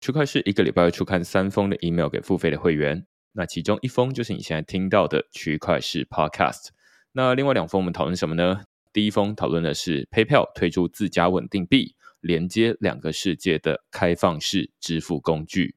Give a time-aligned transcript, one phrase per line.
[0.00, 6.68] 区块势一个礼拜会出刊三封的 email 给付费的会员，那其中一封就是你现在听到的区块势 Podcast。
[7.12, 8.62] 那另外两封我们讨论什么呢？
[8.92, 15.74] 第一封讨论的是 PayPal 推出自家稳定币，连接两个世界的开放式支付工具。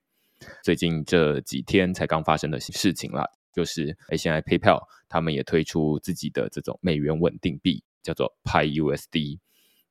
[0.63, 3.27] 最近这几天才刚发生的事情啦。
[3.53, 9.39] 就是诶，现在 PayPal 他们也推出自己的这种美元稳定币，叫做 PiUSD。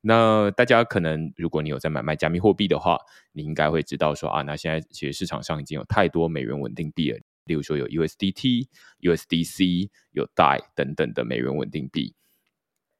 [0.01, 2.97] 那大家可能如果你有在买卖加密货币的话，
[3.31, 8.67] 你应该会知道说啊，那现在其实市场上已经有太多美元稳定币了，例如说有 USDT、
[9.01, 12.15] USDC、有 DAI 等等的美元稳定币。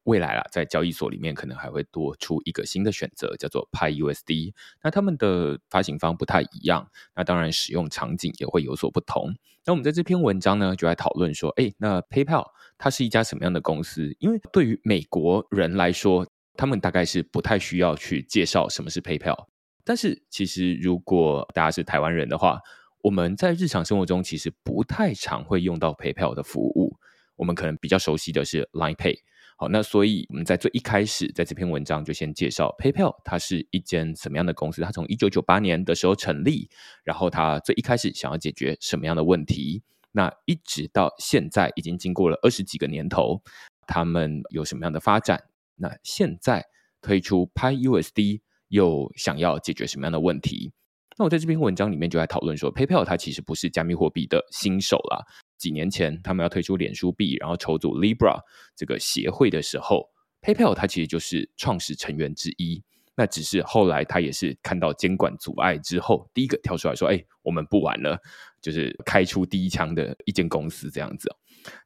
[0.04, 4.52] 未来啊，在交易所里面可能还会多出一个新的选择，叫做 PiUSD。
[4.82, 9.32] 那他们的发行方不太一样，那当然使用场景也会有所不同。
[9.64, 12.46] 那我们在这篇文章呢，就来讨论说，哎，那 PayPal
[12.78, 14.12] 它是一家什么样的公司？
[14.18, 16.26] 因为对于美国人来说，
[16.56, 19.46] 他们大概是不太需要去介绍什么是 PayPal。
[19.84, 22.60] 但是其实如果大家是台湾人的话，
[23.02, 26.96] 我们在日常生活中其实不太常会用到 PayPal 的服务。
[27.36, 29.16] 我们可能比较熟悉的是 Line Pay。
[29.56, 34.82] 好，那所以我们在最一开始，在这篇文章就先介绍 PayPal，它是一间什么样的公司？
[34.82, 36.68] 它从一九九八年的时候成立，
[37.02, 39.82] 然后它最一开始想要解决什么样的问题？
[40.12, 43.42] 那一直到现在已经经过了二十几个年头，
[43.86, 45.42] 他们有什么样的发展？
[45.82, 46.64] 那现在
[47.00, 50.72] 推出 PyUSD 又想要解决什么样的问题？
[51.18, 55.26] 那我在这篇文章里面就来讨论说，PayPal 它其实不是加密货币的新手啦。
[55.58, 58.38] 几年前，他们要推出脸书币，然后筹组 Libra
[58.76, 60.08] 这个协会的时候
[60.40, 62.82] ，PayPal 它其实就是创始成员之一。
[63.14, 68.18] 那只是后来他也是看到监管阻碍之后，第一个跳出来说：“哎，我们不玩了。”
[68.62, 71.28] 就是开出第一枪的一间公司这样子。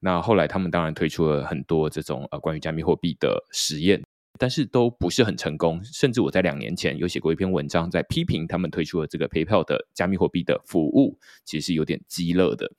[0.01, 4.03] 那后来他们当然推出了很多这种呃关于加密货币的实验，
[4.39, 5.83] 但是都不是很成功。
[5.85, 12.71] 甚至我在两年前有写过一篇文章，在批评他们推出了这个 PayPal 的加密货币的服务，其实是有点鸡肋的。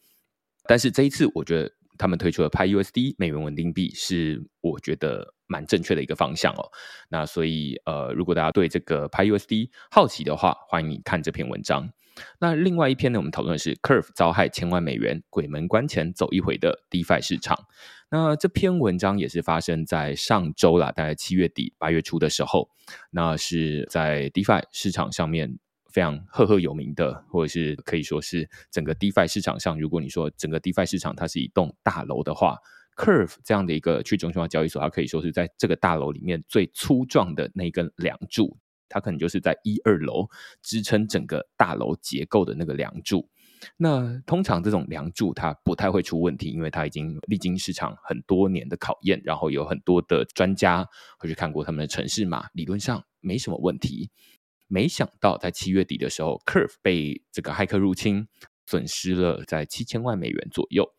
[0.66, 6.69] 但是这一次，我觉得他们推出了 PyUSD 美元稳定币是我觉得蛮正确的一个方向哦。
[7.09, 11.90] 那所以呃，如果大家对这个 PyUSD 好奇的话，欢迎你看这篇文章。
[12.39, 17.57] 那另外一篇呢，我们讨论的是 Curve 遭害千万美元，鬼门关前走一回的 DeFi 市场。
[18.09, 22.69] 那这篇文章也是发生在上周啦，大概七月底八月初的时候，
[23.11, 25.59] 那是在 DeFi 市场上面。
[25.89, 32.57] 非常赫赫有名的，或者是可以说是整个 DeFi 市场上，如果你说整个 DeFi 市场它是一栋大楼的话
[32.97, 40.27] ，Curve 这样的一个去中心化交易所，它可以说是在这个大楼里面最粗壮的那根梁柱，它可能就是在一二楼
[40.61, 43.29] 支撑整个大楼结构的那个梁柱。
[43.75, 50.87] 那通常这种梁柱它不太会出问题，因为它已经历经市场很多年的考验，然后有很多的专家
[51.17, 54.11] 会去看过他们的城市嘛，理论上没什么问题。
[54.67, 58.28] 没想到在七月底的时候，Curve 被这个骇客入侵，
[58.66, 60.93] 损失了在七千万美元左右。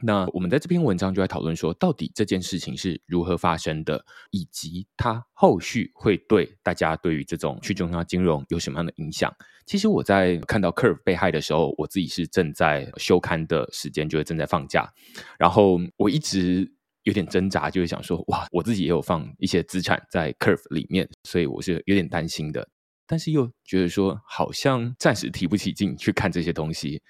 [0.00, 9.34] 那我们在这篇文章就在讨论说，到底这件事情是如何发生的，以及它后续会对大家对于这种去中心化金融有什么样的影响。
[9.64, 14.92] 其实我在看到 Curve 被害的时候，我自己是正在休刊的时间，就是正在放假，
[15.38, 16.70] 然后我一直
[17.02, 22.68] 有点挣扎，就是想说，哇，我自己也有放一些资产在 Curve 里面，所以我是有点担心的。
[23.08, 27.00] 但是又觉得说，好像暂时提不起劲去看这些东西，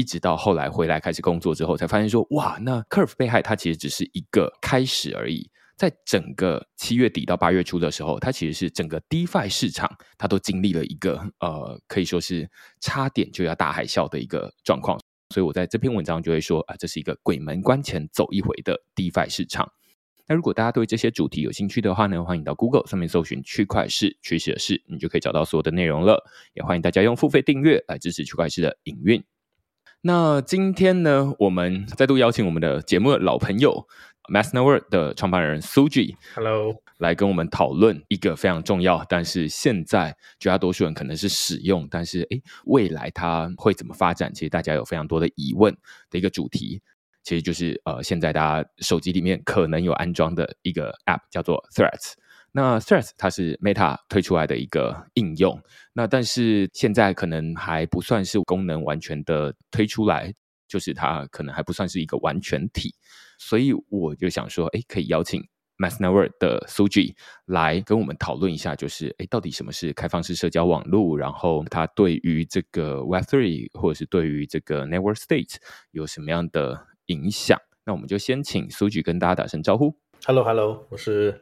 [0.00, 5.50] 一直到后来回来开始工作之后，才发现说，哇，那 Curve 被害它其实只是一个开始而已。
[5.76, 12.50] 在整个七月底到八月初的时候，它其实是整个 DeFi 市场它都经历了一个呃，可以说是
[12.80, 14.98] 差点就要大海啸的一个状况。
[15.34, 19.70] 所以我在这篇文章就会说啊，这是一个鬼门关前走一回的 DeFi 市场。
[20.26, 26.24] 那如果大家对这些主题有兴趣的话呢，欢迎到 Google 上面搜寻区块势趋势的势，你就可以找到所有的内容了。
[26.54, 29.22] 也欢迎大家用付费订阅来支持区块势的营运。
[30.02, 33.86] 那今天呢，我们再度邀请我们的节目的老朋友
[34.32, 44.32] Messner 的创办人 Suji，Hello，来跟我们讨论一个非常重要，但是现在绝大多数人可能是使用，但是诶，未来它会怎么发展？
[44.32, 45.76] 其实大家有非常多的疑问
[46.08, 46.80] 的一个主题。
[47.22, 52.14] 其实就是呃，现在大家手机里面可能有安装的一个 App，叫做 Threads。
[52.52, 55.60] 那 Threads 它是 Meta 推出来的一个应用，
[55.92, 60.34] 那但是现在可能还不算是功能完全的推出来，
[60.66, 62.94] 就是它可能还不算是一个完全体。
[63.38, 65.42] 所以我就想说，哎，可以邀请
[65.78, 67.14] Mass Network 的 Suji
[67.46, 71.16] 来跟我们讨论一下，就是哎，到底什么是开放式社交网络？
[71.16, 75.56] 然后它对于这个 Web3 或者是对于这个 Network State
[75.92, 79.96] 有什么样的影响，那我们就先请 Suji 跟大家打声招呼。
[80.26, 81.40] Hello，Hello，hello, 我是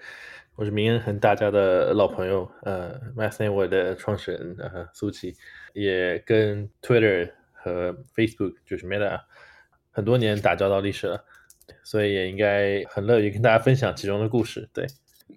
[0.59, 5.37] 我是明恩，和大家的老朋友，呃，MassNetwork 的创始人，呃，Suji，
[5.73, 9.21] 也跟 Twitter 和 Facebook 就是 Meta
[9.93, 11.25] 很多年打交道历史了，
[11.85, 14.85] 所以也应该很乐于跟大家分享其中的故事，对。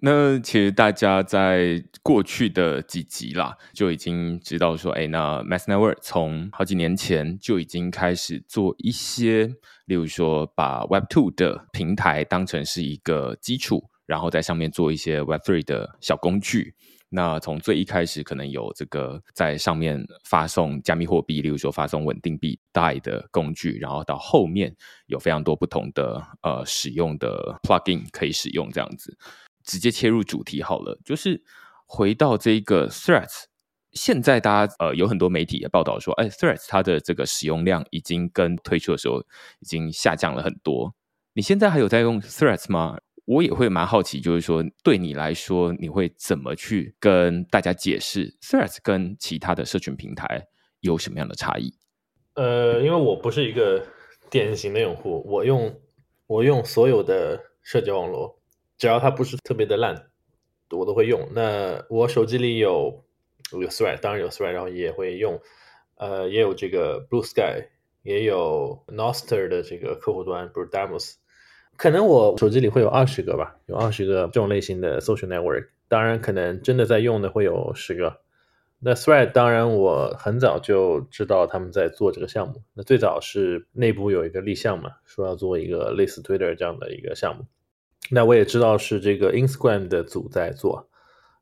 [0.00, 9.46] 那其实大家在过去的几集啦，就已经知道说，哎，那 MassNetwork 从好几年前就已经开始做一些，
[9.84, 16.74] 例如说把 Web Two 的平台当成是一个基础，然后在上面做一些 Web Three 的小工具。
[17.14, 24.74] 那从最一开始可能有这个在上面发送加密货币，例如说发送稳定币贷的工具，然后到后面
[25.08, 29.14] 有非常多不同的呃使用的 Plugin 可以使用这样子。
[29.62, 31.42] 直接切入主题好了，就是
[31.86, 33.44] 回到这个 Threads，
[33.92, 39.20] 现在大家呃有很多媒体也报道说，哎，Threads 它的这个使用量已经跟推出的时候
[39.60, 40.94] 已经下降了很多。
[41.34, 42.96] 你现在还有在用 Threads 吗？
[43.32, 50.48] 我也会蛮好奇，就是说对你来说，你会怎么去跟大家解释 Threads 跟其他的社群平台
[50.80, 51.72] 有什么样的差异？
[52.34, 53.86] 呃，因为我不是一个
[54.28, 55.80] 典型的用户，我用
[56.26, 58.38] 我用所有的社交网络。
[58.76, 60.10] 只要它不是特别的烂，
[60.70, 61.28] 我都会用。
[61.32, 63.04] 那我手机里有
[63.52, 65.40] 有 Thread，当然有 Thread，然后也会用，
[65.96, 67.68] 呃，也有这个 Blue Sky，
[68.02, 71.14] 也有 Nostr 的这个客户端，不是 Demos。
[71.82, 75.66] 可能我手机里会有二十个吧，有二十个这种类型的 Social Network。
[75.88, 78.20] 当然，可能真的在用的会有十个。
[78.78, 82.62] 那 Thread，当然我很早就知道他们在做这个项目。
[82.74, 87.46] 那最早是内部有一个立项嘛，说要做一个类似 Twitter 这样的一个项目。
[88.12, 90.88] 那我也知道是这个 Instagram 的组在做，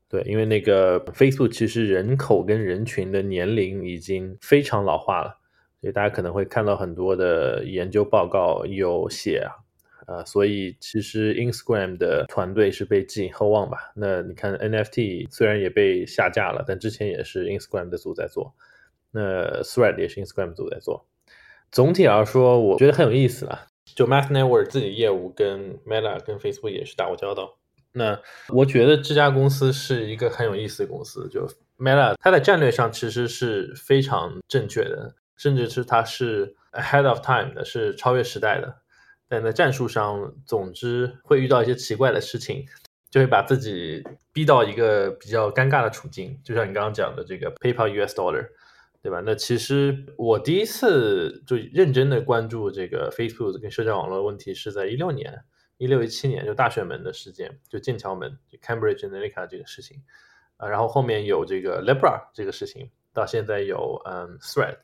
[0.09, 5.37] 对，因为那个 Facebook 其实人口跟人群的年龄已经非常老化了，
[5.81, 9.60] 所以大家可能会看到很多的研究报告有写啊，
[10.11, 13.93] 呃，所以其实 Instagram 的团队是被寄予厚望吧。
[13.95, 18.53] 那你看 NFT 虽然也被下架了，但之前也是 Instagram 的组在做，
[19.11, 21.07] 那 Thread 也是 Instagram 组在做。
[21.71, 23.67] 总体来说，我觉得很有意思了。
[23.95, 27.57] 就 Messner 自己业务跟 Meta 跟 Facebook 也是打过交道。
[27.93, 28.19] 那
[28.49, 31.29] 我觉得这家公司是一个很有意思的公司。
[31.29, 31.47] 就
[31.77, 38.81] Meta 它在战略上其实是非常正确的，甚至是它是 ahead of time 的，是超越时代的。
[39.31, 42.65] 但在战术上，总之会遇到一些奇怪的事情，
[43.09, 46.37] 就会把自己逼到一个比较尴尬的处境。
[46.43, 48.49] 就像你刚刚讲的这个 PayPal US Dollar。
[49.03, 49.19] 对吧？
[49.25, 55.43] 那其实我第一次就认真的关注这个 Facebook 跟社交网络问题是在一六年、
[55.79, 60.03] 一六一七年，就大选门的事件，就剑桥门，就 Cambridge Analytica 这个事情，
[60.57, 64.77] 啊，然后后面有这个 Libra 这个事情，到现在有嗯 Thread，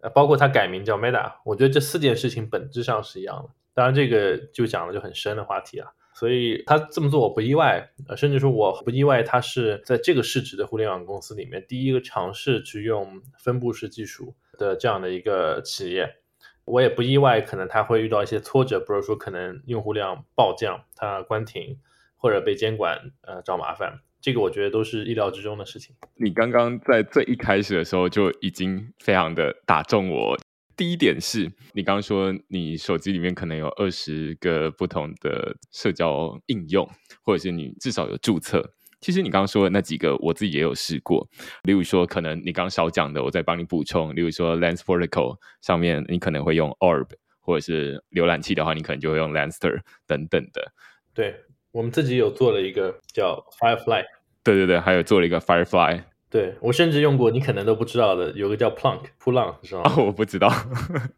[0.00, 3.50] 呃，包括它改名叫 Meta，我觉得这四件事情本质上是一样的。
[3.74, 5.88] 当然这个就讲了就很深的话题啊。
[6.14, 16.16] 所以他这么做我不意外，呃，甚至说我不意外，他是在这个市值的互联网公司里面第一个尝试去用分布式技术的这样的一个企业。
[16.64, 21.78] 我也不意外，可能他会遇到一些挫折，比如说可能用户量暴降，他关停
[22.16, 24.00] 或者被监管，呃，找麻烦。
[24.20, 25.96] 这个我觉得都是意料之中的事情。
[26.14, 30.38] 你刚刚在最一开始的时候就已经非常的打中我。
[30.76, 36.88] 第一点是你刚刚说你手机里面可能有二十个不同的社交应用，
[37.22, 38.74] 或者是你至少有注册。
[39.00, 41.28] 其实你刚刚说的那几个，我自己也有试过。
[41.64, 44.14] 例如说，可能你刚刚少讲的，我再帮你补充。
[44.14, 47.08] 例如说，Lens Vertical 上面你可能会用 Orb，
[47.40, 50.72] 或者是浏览器的话，你可能就会用 Lanster 等等的。
[51.12, 51.34] 对，
[51.72, 54.04] 我们自己有做了一个叫 Firefly。
[54.44, 56.04] 对对对，还有做了一个 Firefly。
[56.32, 59.82] 对，我甚至用过，你可能都不知道的，有个叫 Plunk 扑浪，是吗？
[59.84, 60.50] 哦，我不知道。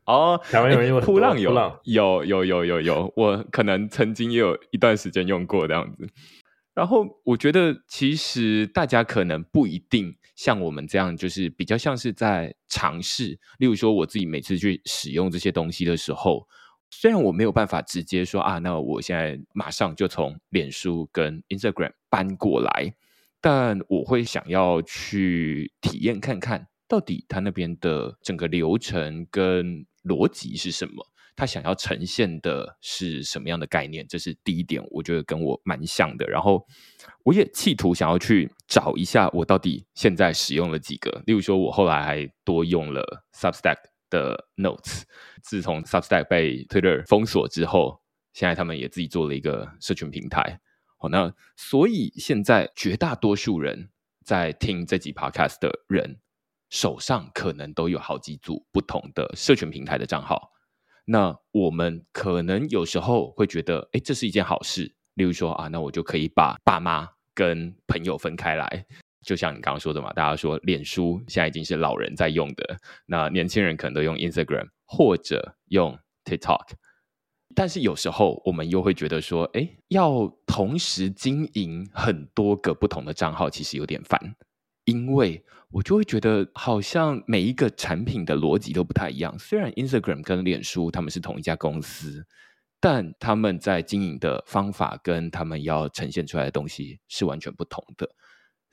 [0.06, 1.52] 哦，台湾有人用扑浪有
[1.84, 6.08] 有有有有有，我可能曾经也有一段时间用过这样子。
[6.74, 13.38] 然后我觉得，其实大家可能不一定像我们这样，就是比较像是在尝试。
[13.58, 16.48] 例如说，我自己每次去使用这些东西的时候，
[16.90, 22.96] 虽然我没有办法直接说啊，那我现在马上就从脸书跟 Instagram 搬过来。
[23.46, 36.26] 但我会想要去体验看看，到底他那边的整个流程跟逻辑是什么，他想要呈现的是什么样的概念，这是第一点，我觉得跟我蛮像的。
[36.26, 36.66] 然后
[37.22, 43.76] 我也企图想要去找一下，我到底现在使用了几个，例如说，我后来还多用了 Substack
[44.08, 45.02] 的 Notes。
[45.42, 48.00] 自从 Substack 被 Twitter 封锁之后，
[48.32, 50.58] 现在他们也自己做了一个社群平台。
[51.08, 53.90] 那所以现在绝大多数人
[54.24, 56.18] 在听这集 podcast 的人
[56.70, 60.50] 手上可能都有好几组不同的社群平台的账号。
[61.06, 64.94] 那我们可能有时候会觉得，哎，这是一件好事。
[65.14, 68.86] 例如说啊，那我就可以把爸妈跟朋友分开来。
[69.22, 76.72] 就像你刚刚说的嘛，大家说脸书现在已经是老人在用的，那年轻人可能都用 Instagram 或者用 TikTok。
[77.54, 84.34] 但是有时候我们又会觉得说，哎，要同时经营很多个不同的账号，其实有点烦，
[84.84, 89.38] 因为我就会觉得好像每一个产品的逻辑都不太一样。
[89.38, 92.26] 虽然 Instagram 跟脸书他们是同一家公司，
[92.80, 98.08] 但他们在经营的方法跟他们要呈现出来的东西是完全不同的。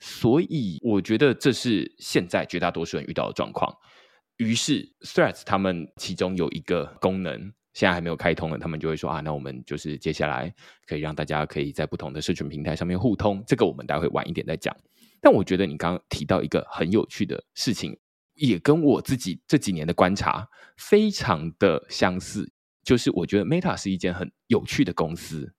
[0.00, 3.72] 所以我觉得这是现在绝大多数人遇到的状况。
[4.38, 7.52] 于是 Threads 他们其中有一个功能。
[7.72, 10.52] 现在还没有开通的，他们就会说啊，那我们就是接下来
[10.86, 13.42] 可以让大家可以在不同的社群平台上面互通。
[13.46, 14.76] 这个我们待会晚一点再讲。
[15.20, 17.96] 但我觉得你刚刚提到一个很有趣的事情，
[18.34, 22.52] 也跟我自己这几年的观察非常的相似，
[22.82, 25.54] 就是我觉得 Meta 是一间很有趣的公司。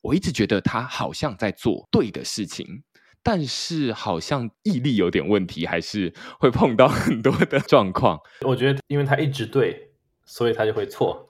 [0.00, 2.84] 我一直觉得它好像在做对的事情，
[3.22, 8.18] 但是好像毅力有点问题，还是会碰到很多的 状况。
[8.42, 9.90] 我觉得，因为它一直对，
[10.24, 11.28] 所以它就会错。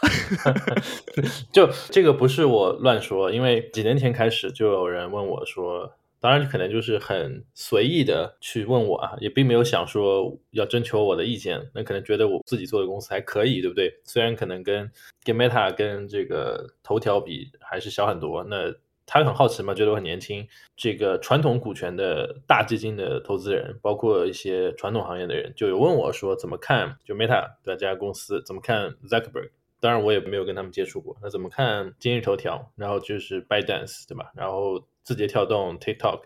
[1.52, 13.92] 就这个不是我乱说，因为几年前开始就有人问我说，当然可能就是很随意的去问我啊，也并没有想说要征求我的意见，那可能觉得我自己做的公司还可以，对不对？
[14.04, 14.90] 虽然可能跟
[15.24, 18.72] 跟 Meta 跟这个头条比还是小很多，那
[19.04, 29.50] 他很好奇嘛，觉得我很年轻，这个传统股权的大基金的投资人，包括一些传统行业的人，就有问我说怎么看就 Meta 这家公司，怎么看 Zuckerberg。
[29.80, 31.16] 当然，我也没有跟他们接触过。
[31.22, 32.72] 那怎么看今日头条？
[32.76, 34.32] 然后就是 Bydance，对吧？
[34.34, 36.22] 然后字节跳动、TikTok，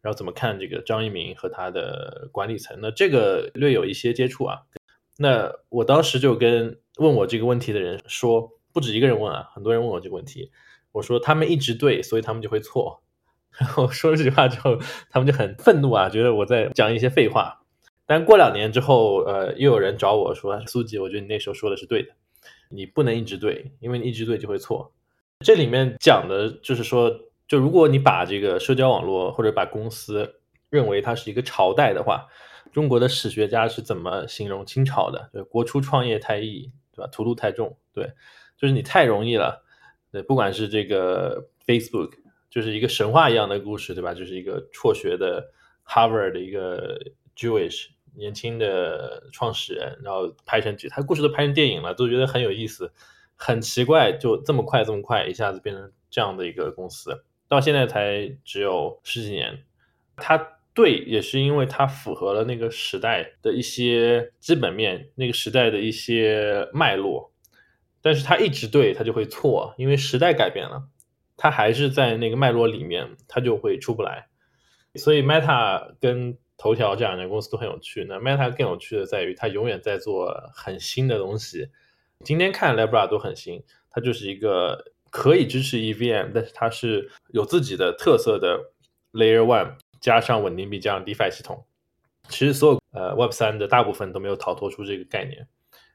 [0.00, 2.78] 然后怎么看这个张一鸣和他的管理层？
[2.80, 4.62] 那这个略有一些接触啊。
[5.18, 10.50] 那我当时就跟问我这个问题的人说，不止一个人问啊，很多人问我这个问题。
[10.92, 13.02] 我说他们一直对，所以他们就会错。
[13.58, 17.62] 然后说了这句话之后，他们就很愤怒啊，觉得我在讲一些废话。
[18.04, 22.10] 但过两年之后，呃，又有人找我说，苏吉，我觉得你那时候说的是对的。
[22.68, 24.92] 你不能一直对，因为你一直对就会错。
[25.40, 27.10] 这里面讲的就是说，
[27.46, 32.26] 就如果你把这个社交网络或者把公司认为它是一个朝代的话，
[32.72, 35.30] 中国的史学家是怎么形容清朝的？
[35.32, 37.08] 对，国初创业太易，对吧？
[37.12, 38.12] 屠戮太重，对，
[38.56, 39.64] 就是你太容易了。
[40.10, 42.12] 对，不管是这个 Facebook，
[42.48, 44.14] 就是一个神话一样的故事，对吧？
[44.14, 45.50] 就是一个辍学的
[45.86, 46.98] Harvard 的一个
[47.36, 47.88] Jewish。
[48.16, 52.92] 年轻的创始人，然后拍成剧，他故事都拍成电影了，都觉得很有意思，
[53.36, 59.62] 很奇怪，就这么快这么快，一下子变成这样的一个公司，到现在才只有十几年。
[60.16, 60.36] 它
[60.72, 67.32] 对，也是因为它符合了那个时代的一些基本面，那个时代的一些脉络。
[68.02, 70.88] 但是它一直对，它就会错，因为时代改变了，
[71.36, 74.28] 它还是在那个脉络里面，它就会出不来。
[74.94, 81.70] 所以 Meta 跟头条这两家公司都很有趣，那 Meta 更有趣的在于它永远在做很新的东西。
[82.24, 88.58] 今天看 Libra 都很新，它就是一个可以支持 EVM，但是它是有自己的特色的
[89.12, 91.66] Layer One 加上稳定币加上 DeFi 系统。
[92.28, 95.46] 其实所有呃 Web 三的大部分都没有逃脱出这个概念。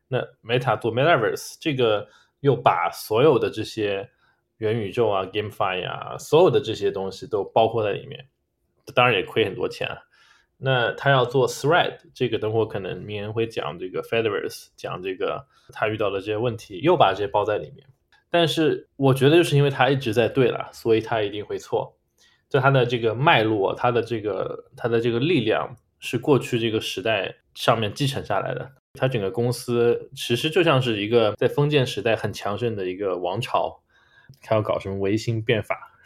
[0.08, 2.08] 那 Meta 做 Metaverse 这个
[2.41, 4.10] 又把所有的这些
[4.58, 8.27] 元宇宙啊、GameFi 啊，所有的这些东西都包括在里面，
[8.94, 9.98] 当然也亏很多钱啊。
[10.63, 17.88] 那他要做 Thread，这个等会可能明年会讲这个 Fediverse，讲这个他遇到的这些问题，又把这些包在里面。
[18.30, 21.98] 但是我觉得就是因为他一直在对了，所以他一定会错。
[22.48, 28.72] 就他的这个脉络，他的这个他的这个力量是过去这个时代上面继承下来的。
[28.94, 33.82] 他整个公司其实就像是一个在封建时代很强盛的一个王朝，
[34.41, 35.98] 他要搞什么维新变法，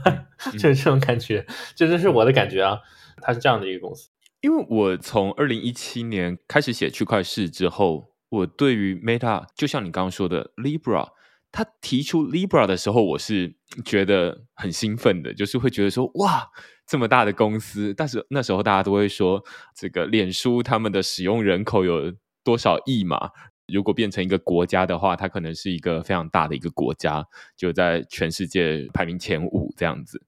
[0.52, 1.44] 就是这种感觉，
[1.74, 2.80] 这就是我的感觉啊。
[3.24, 4.10] 他是这样的一个公司。
[4.40, 11.08] 因为我从二零一七年开始写区块势之后，我对于 Meta 就像你刚刚说的 Libra，
[11.50, 16.50] 他提出 Libra 的时候，我是觉得很兴奋的，就是会觉得说哇。
[16.86, 19.42] 这么大的公司，但是那时候大家都会说，
[19.74, 22.12] 这个脸书他们的使用人口有
[22.44, 23.30] 多少亿嘛？
[23.72, 27.24] 如果变成一个国家的话，它可能是一个非常大的一个国家，
[27.56, 30.20] 就在全世界排名前五这样子。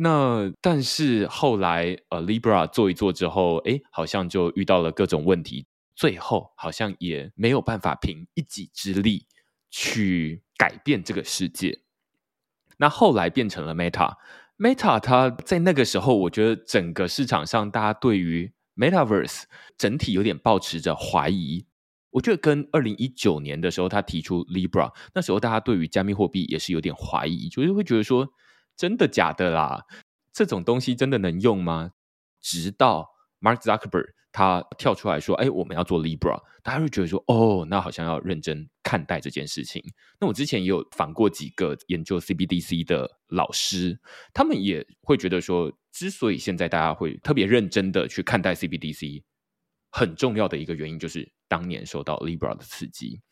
[0.00, 9.26] 那但是后来呃，Libra 做一做之后，哎，好像就遇到了各种问题，最后好像也没有办法凭一己之力
[9.70, 11.80] 去改变这个世界。
[12.76, 14.14] 那后来变成了 Meta。
[14.56, 19.42] Meta，它在那个时候，我觉得整个市场上大家对于 Metaverse
[19.76, 21.66] 整体有点抱持着怀疑。
[22.10, 28.28] 我觉得跟二零一九年的时候他提出 Libra，那时候大家对于加密货币也是有点怀疑，就是会觉得说
[28.78, 29.84] 真的假的啦，
[30.32, 31.90] 这种东西真的能用吗？
[32.40, 34.14] 直到 Mark Zuckerberg。
[34.30, 39.82] 他跳出来说：“哎，我们要做 Libra。”大家会觉得说：“哦，那好像要认真看待这件事情。”
[40.20, 43.98] 那我之前也有访过几个研究 CBDC 的老师，
[44.32, 49.24] 他们也会觉得说，之所以现在大家会特别认真的去看待 CBDC，
[49.90, 53.22] 很重要的一个原因就是当年受到 Libra 的刺激。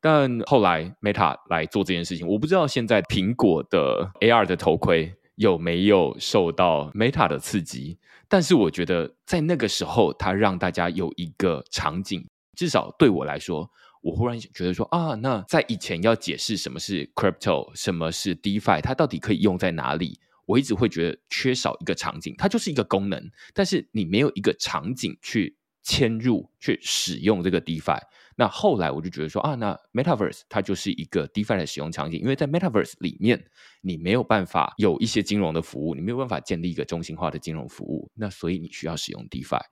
[0.00, 7.98] 但后来 Meta 来做这件事情，我不知道现在苹果的 AR 的头盔有没有受到 Meta 的刺激。
[8.28, 13.70] 但是我觉得，在那个时候，它让大家有一个场景，至少对我来说，
[14.02, 20.18] 我忽然觉得说啊，那在以前要解释什么是 crypto，什么是 DeFi，它到底可以用在哪里？
[20.44, 28.00] 我一直会觉得缺少一个场景，它就是一个功能，但是你没有一个场景去嵌入、去使用这个 DeFi。
[28.38, 33.42] 那后来我就觉得说啊，那 Metaverse 它就是一个 DeFi 的使用场景，因为在 Metaverse 里面，
[33.80, 39.62] 你没有办法有一些金融的服务，你没有办法建立一个中心化的金融服务，那所以你需要使用 DeFi。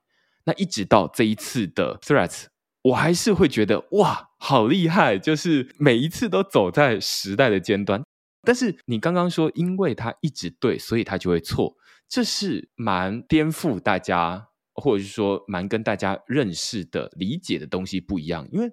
[0.46, 2.46] 那一直到这一次的 Threads，
[2.82, 8.02] 我还是会觉得哇，好厉害，就是每一次都走在时代的尖端。
[8.46, 11.74] 但是你刚刚说，因为它一直对，所以它就会错，
[12.08, 14.48] 这是蛮颠覆大家。
[14.74, 18.70] 或者是说，蛮跟大家认识的、理解的东西不一样，因为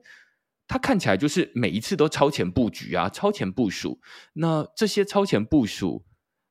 [0.67, 3.99] 它看起来就是每一次都超前布局啊、超前部署。
[4.33, 6.03] 那这些超前部署，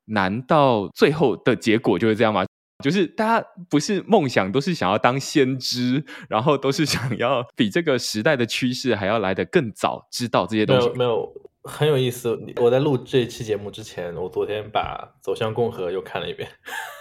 [0.07, 2.45] 难道最后的结果就是这样吗？
[2.83, 10.89] 就是大家不是梦想，都是想要当先知，然后都是想要比这个时代的趋势还要来得更早知道这些东西。
[10.97, 11.31] 没有，
[11.63, 12.39] 很有意思。
[12.57, 16.49] 我在录这期节目之前，我昨天把《走向共和》又看了一遍。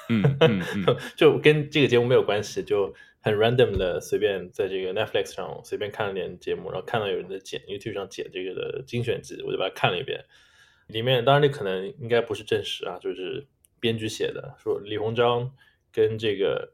[0.09, 10.25] 嗯嗯嗯， 就跟这个节目没有关系，就很 random 的随便在这个 Netflix 上随便看了点节目，然后看到有人在剪 YouTube 上剪这个的精选集，我就把它看了一遍。
[10.87, 13.47] 里面当然这可能应该不是正史啊，就是
[13.79, 15.51] 编剧写的，说李鸿章
[15.93, 16.73] 跟这个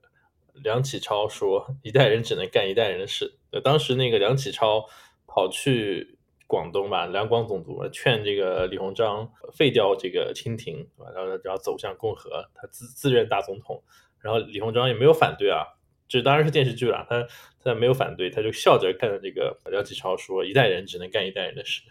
[0.54, 3.36] 梁启超说，一代人只能干一代人的事。
[3.64, 4.86] 当时那个梁启超
[5.28, 6.15] 跑去。
[6.48, 13.84] 广东吧，两广总督劝这个李鸿章废掉这个清廷，然后然后走向共和，他自自任大总统，
[14.20, 15.66] 然后李鸿章也没有反对啊，
[16.08, 17.28] 这当然是电视剧了，他
[17.64, 21.82] 他没有反对，他就笑着看着这个梁启超说：“一代人只能干一代人的事。”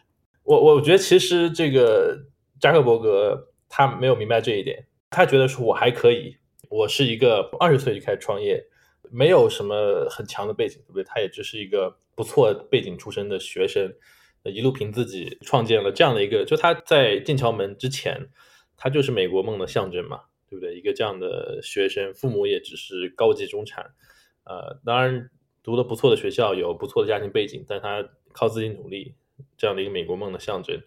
[0.44, 2.16] 我我觉得其实这个
[2.60, 6.36] 扎克伯格他没有明白这一点，他觉得说我还可以，
[6.68, 8.64] 我是一个二十岁就开始创业，
[9.10, 11.02] 没有什么很强的背景，对不对？
[11.02, 13.92] 他也只是一个不错背景出身的学生。
[14.50, 18.28] 一路凭自己创建了这样的一个，就他在剑桥门之前，
[18.76, 20.74] 他就是美国梦的象征嘛，对不对？
[20.74, 23.92] 一个这样的学生，父母也只是高级中产，
[24.44, 25.30] 呃，当然
[25.62, 29.14] 读了不错的学校，有不错的家庭背景，但他靠自己努力，
[29.56, 30.78] 这样的一个美国梦的象征，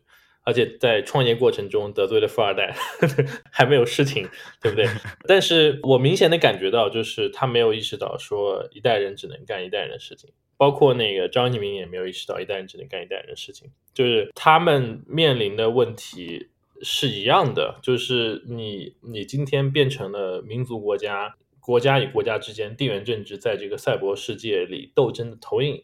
[0.44, 4.30] 而且在创业过程中得罪了富二代，呵 呵还没有事情，
[4.62, 4.86] 对不对？
[5.28, 10.32] 但是我明显的感觉到，就是他没有意识到说一代人只能干一代人的事情。
[10.58, 16.50] 包括那个张一鸣也没有意识到一代人只能干一代人的事情，就是他们面临的问题
[16.82, 25.84] 是一样的，就是你你今天变成了民族国家，国家与国家之间地缘政治在这个赛博世界里斗争的投影，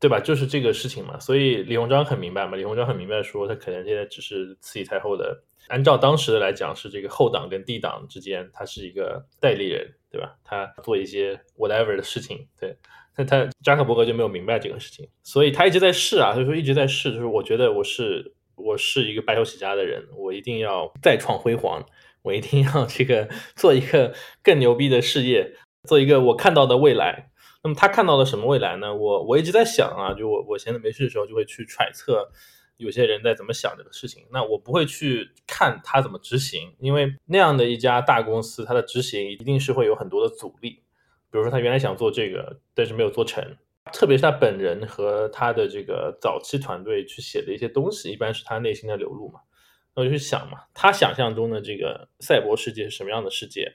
[0.00, 0.20] 对吧？
[0.20, 1.18] 就是这个事情嘛。
[1.20, 10.36] 所以李鸿章很明白嘛，李鸿章很明白说他可能现在只是慈禧太后的，按照当时的来讲是这个后党跟帝党之间，他是一个代理人，对吧？
[10.44, 12.76] 他做一些 whatever 的事情，对。
[13.16, 17.12] 那他扎克伯格就没有明白这个事情，所以他一直在试啊，所以说一直在试。
[17.12, 21.84] 就是我觉得我是我是一个白手起家的人，我一定要再创辉煌，
[22.22, 25.54] 我一定要这个做一个更牛逼的事业，
[25.88, 27.30] 做一个我看到的未来。
[27.62, 28.94] 那么他看到了什么未来呢？
[28.94, 32.28] 我我一直在想啊，就我我闲着没事的时候就会去揣测
[32.76, 34.24] 有些人在怎么想这个事情。
[34.30, 40.80] 那我不会去看他怎么执行，因为那样的一家大公司，它的执行一定是会有很多的阻力。
[41.34, 43.44] 比如说他原来想做这个，但是没有做成。
[43.92, 49.40] 特别是他本人和他的这个早期团队去写的一些东西，一般是他内心的流露嘛。
[49.96, 53.72] 那我就去想嘛，他想象中的这个赛博世界是什么样的世界？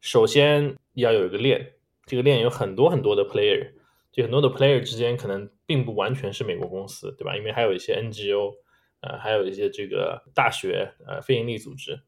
[0.00, 1.74] 首先要有一个链，
[2.06, 3.70] 这个链有很多很多的 player，
[4.10, 7.36] 就很多的 player 之间可能并不完全是美国公司，对吧？
[7.36, 8.56] 因为还有一些 NGO，
[9.00, 12.00] 呃，还有一些这个大学，呃，非营利组织。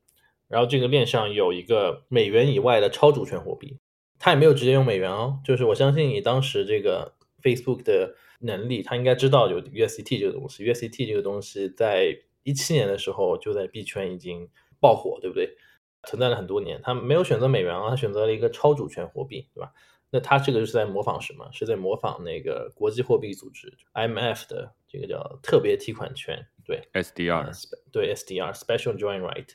[0.49, 3.79] 然后这个链上有一个美元以外的超主权货币。
[4.19, 10.65] 他也没有直接用美元哦，就是我相信以当时这个 Facebook 的能力，他应该知道有 USDT 这个东西。
[10.65, 14.49] USDT 这个东西在一七年的时候就在币圈已经
[14.81, 15.57] 爆火，对不对？
[16.05, 19.73] 存在了很多年，他没有选择美元啊，他选择了一个超主权货币，对吧？
[20.11, 21.51] 那他这个就是在模仿什么？
[21.53, 27.51] 是在模仿那个国际货币组织 IMF 的这个叫特别提款权，对 SDR，
[27.91, 29.49] 对 SDR，Special Drawing Right。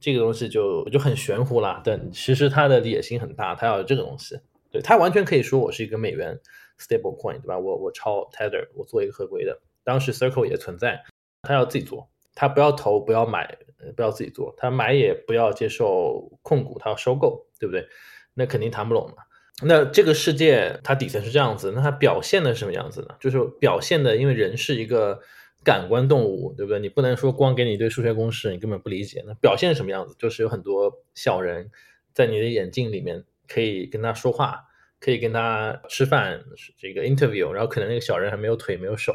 [0.00, 4.38] 这个东西就就很玄乎了，但其实它的野心很大，它要这个东西，
[4.70, 6.38] 对，它完全可以说我是一个美元
[6.78, 7.58] stable coin，对吧？
[7.58, 9.60] 我我抄 Tether，我做一个合规的。
[9.82, 11.02] 当时 Circle 也存在，
[11.42, 13.58] 他要自己做，他不要投，不要买，
[13.96, 17.88] 不要自己做，他买也不要接受控股，他要收购，对不对？
[18.34, 19.24] 那肯定谈不拢嘛。
[19.62, 23.16] 那这个世界它底层是这样子，那它表现的什么样子呢？
[23.18, 25.20] 就是表现的，因为人是一个。
[25.68, 26.80] 感官动物，对不对？
[26.80, 29.22] 你不能说光给你一堆数学公式，你根本不理解。
[29.26, 30.16] 那表现什么样子？
[30.18, 31.70] 就是有很多小人
[32.14, 34.64] 在你的眼镜里面，可以跟他说话，
[34.98, 36.42] 可以跟他吃饭，
[36.78, 37.50] 这个 interview。
[37.50, 39.12] 然后可能那个小人还没有腿，没有手，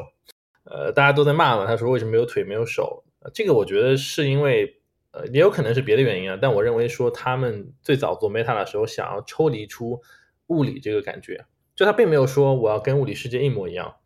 [0.62, 1.66] 呃，大家都在骂嘛。
[1.66, 3.02] 他说为什么没有腿，没有手？
[3.34, 6.38] 这个我觉得是因为，呃，也有可能是别的原因啊。
[6.40, 10.00] 但我认为说他们最早做 Meta 的时候，想要抽离出
[10.46, 13.96] 物理这个感觉，就他并没有说我要跟物理世界一模一样。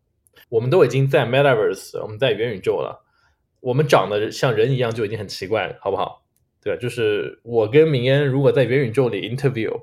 [0.49, 3.05] 我们都已经在 Metaverse，我们在元宇宙了。
[3.61, 6.25] 我们长得像人一样就已经很奇怪了，好不好？
[6.63, 9.83] 对，就是我跟明恩如果在元宇宙里 interview，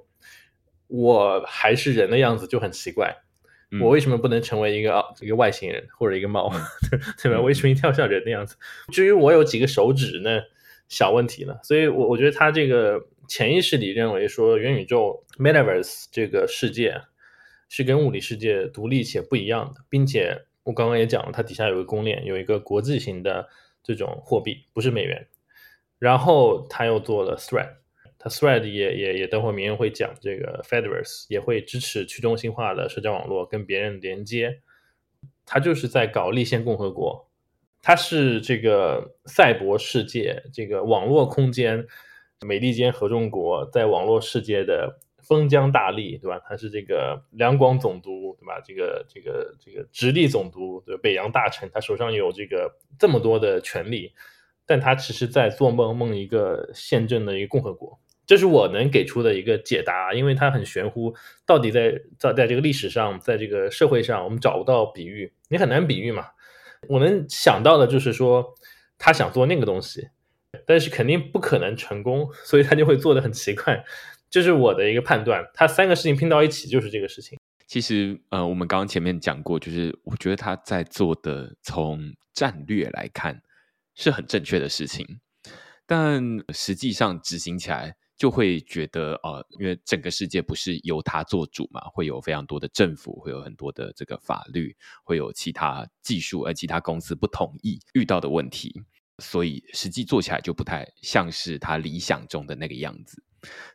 [0.87, 3.15] 我还是人的样子就很奇怪。
[3.71, 6.51] 嗯、我为什么不能成为一个一个外星人或者一个猫，
[7.21, 7.41] 对吧？
[7.41, 8.55] 为什么一定要像人的样子？
[8.91, 10.41] 至于我有几个手指呢？
[10.87, 11.59] 小问题了。
[11.63, 17.01] 所以我我觉得他这个潜意识里认为说元宇宙 Metaverse 这个世界
[17.75, 20.45] 是跟物理世界独立且不一样的，并且。
[20.63, 23.47] 我刚刚也讲了，它底下有个公链，有一个国际型的
[23.83, 25.27] 这种货币，不是美元。
[25.99, 27.69] 然后他又做了 Thread，
[28.17, 34.61] 他 Thread 也也也等会明天会讲这个 Fedverse 也会支持去中心化的社交网络跟别人连接。
[35.45, 37.29] 他就是在搞立宪共和国，
[37.83, 41.85] 他是这个赛博世界这个网络空间
[42.41, 44.99] 美利坚合众国在网络世界的。
[45.27, 46.39] 封疆大吏，对吧？
[46.47, 48.61] 他是这个两广总督，对吧？
[48.63, 54.13] 这个这个这个直隶总督，对北洋大臣，他手上有这个这么多的权力，
[54.65, 57.99] 但他其实在做梦，梦一个宪政的一个共和国。
[58.27, 61.13] 这是我能给出的一个解答，因为它很玄乎，
[61.45, 66.25] 到底在在在这个历史上，在这个社会上，我们找不到比喻，你很难比喻嘛。
[66.89, 68.55] 我能想到的就是说，
[68.97, 70.09] 他想做那个东西，
[70.65, 73.85] 但是肯定不可能成功，所以他就会做得很奇怪。
[74.35, 77.39] 这是我的一个判断，他三个事情拼到一起就是这个事情。
[77.67, 83.41] 其实，呃，我们刚刚前面讲过，就是我觉得他在做的，从战略来看
[83.93, 85.21] 是很正确的事情，
[85.85, 98.83] 但实际上执行起来就会觉得，呃，因为整个世界不是由他做主嘛，会有非常多的政府，会有很多的这个法律，会有其他技术，而其他公司不同意遇到的问题，
[99.19, 103.23] 所以实际做起来就不太像是他理想中的那个样子。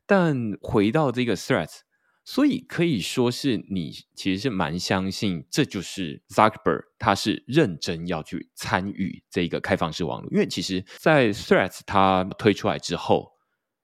[0.05, 1.81] 但回到这个 Threads，
[2.25, 10.31] 所以可以说是你其实是蛮相信，这就是 Zuckerberg 他是认真要去参与这个开放式网络。
[10.31, 13.33] 因为其实，在 Threads 它推出来之后，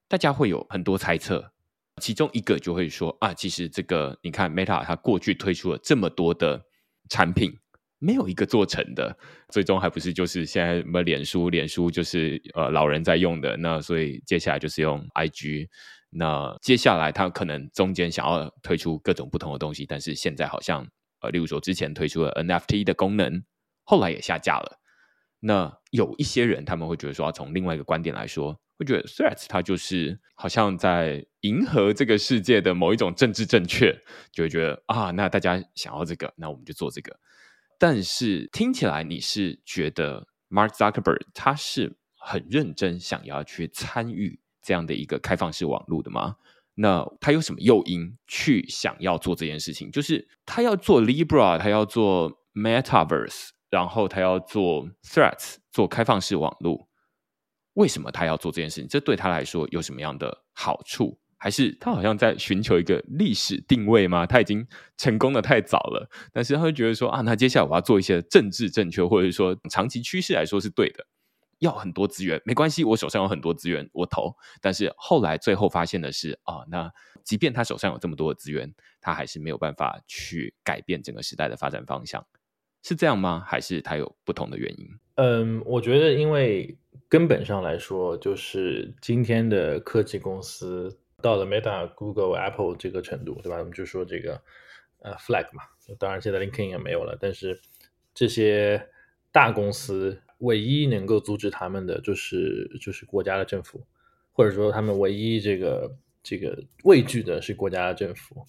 [0.07, 1.51] 大家会有很多猜测，
[2.01, 6.65] 其中一个就会说啊，其实这个你看 Meta 它过去推出了这么多的
[7.09, 7.57] 产品。
[7.99, 9.17] 没有一个做成的，
[9.49, 15.67] 最终还不是就是现在什么脸书，脸书就是呃老人在用的，那所以接下来就是用 IG，
[16.11, 20.87] 那接下来他可能中间想要推出各种不同的东西，但是现在好像
[21.21, 23.43] 呃，例如说之前推出了 NFT 的功能，
[23.83, 24.79] 后来也下架了。
[25.39, 33.99] 那有一些人他们会觉得说，从另外一个观点来说，会觉得 Threads 它就是好像在迎合这个世界的某一种政治正确，
[34.31, 37.19] 就会觉得啊，那大家想要这个，那我们就做这个。
[37.77, 46.35] 但是听起来你是觉得 Mark Zuckerberg 他是很认真想要去参与这样的一个开放式网络的吗？
[46.75, 49.89] 那他有什么诱因去想要做这件事情？
[49.91, 56.87] 就是他要做 Libra，他要做 Metaverse，然后他要做 Threads，做开放式网络。
[57.73, 58.87] 为什么他要做这件事情？
[58.87, 61.19] 这对他来说有什么样的好处？
[61.39, 64.25] 还是他好像在寻求一个历史定位吗？
[64.25, 71.05] 他已经成功的太早了，但是他会觉得说啊，那接下来我要做一些政治正确，或者说长期趋势来说是对的，
[71.59, 74.35] 要很多资源没关系，我手上有很多资源，我投。
[74.61, 76.91] 但是后来最后发现的是啊，那
[77.23, 82.25] 即便他手上有这么多的资源，他还是没有办法去改变整个时代的发展方向，
[82.83, 83.43] 是这样吗？
[83.45, 84.87] 还是他有不同的原因？
[85.15, 86.75] 嗯，我觉得因为
[87.07, 90.97] 根本上来说，就是今天的科技公司。
[91.19, 93.57] 到了 Meta、Google、Apple 这个程度，对吧？
[93.57, 94.39] 我们就说这个
[94.99, 95.63] 呃 Flag 嘛，
[95.97, 97.17] 当然现在 LinkedIn 也没有了。
[97.19, 97.59] 但是
[98.13, 98.87] 这些
[99.31, 103.83] 大公司唯一能够阻止他们的，就是就是国家的政府，
[104.31, 108.45] 或者说他们唯一这个这个畏惧的是国家的政府。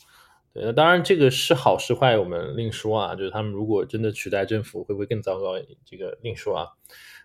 [0.53, 3.15] 对，那当然这个是好是坏，我们另说啊。
[3.15, 5.55] 就是他们如果真的取代政府，会不会更糟糕？
[5.87, 6.69] 这个另说啊。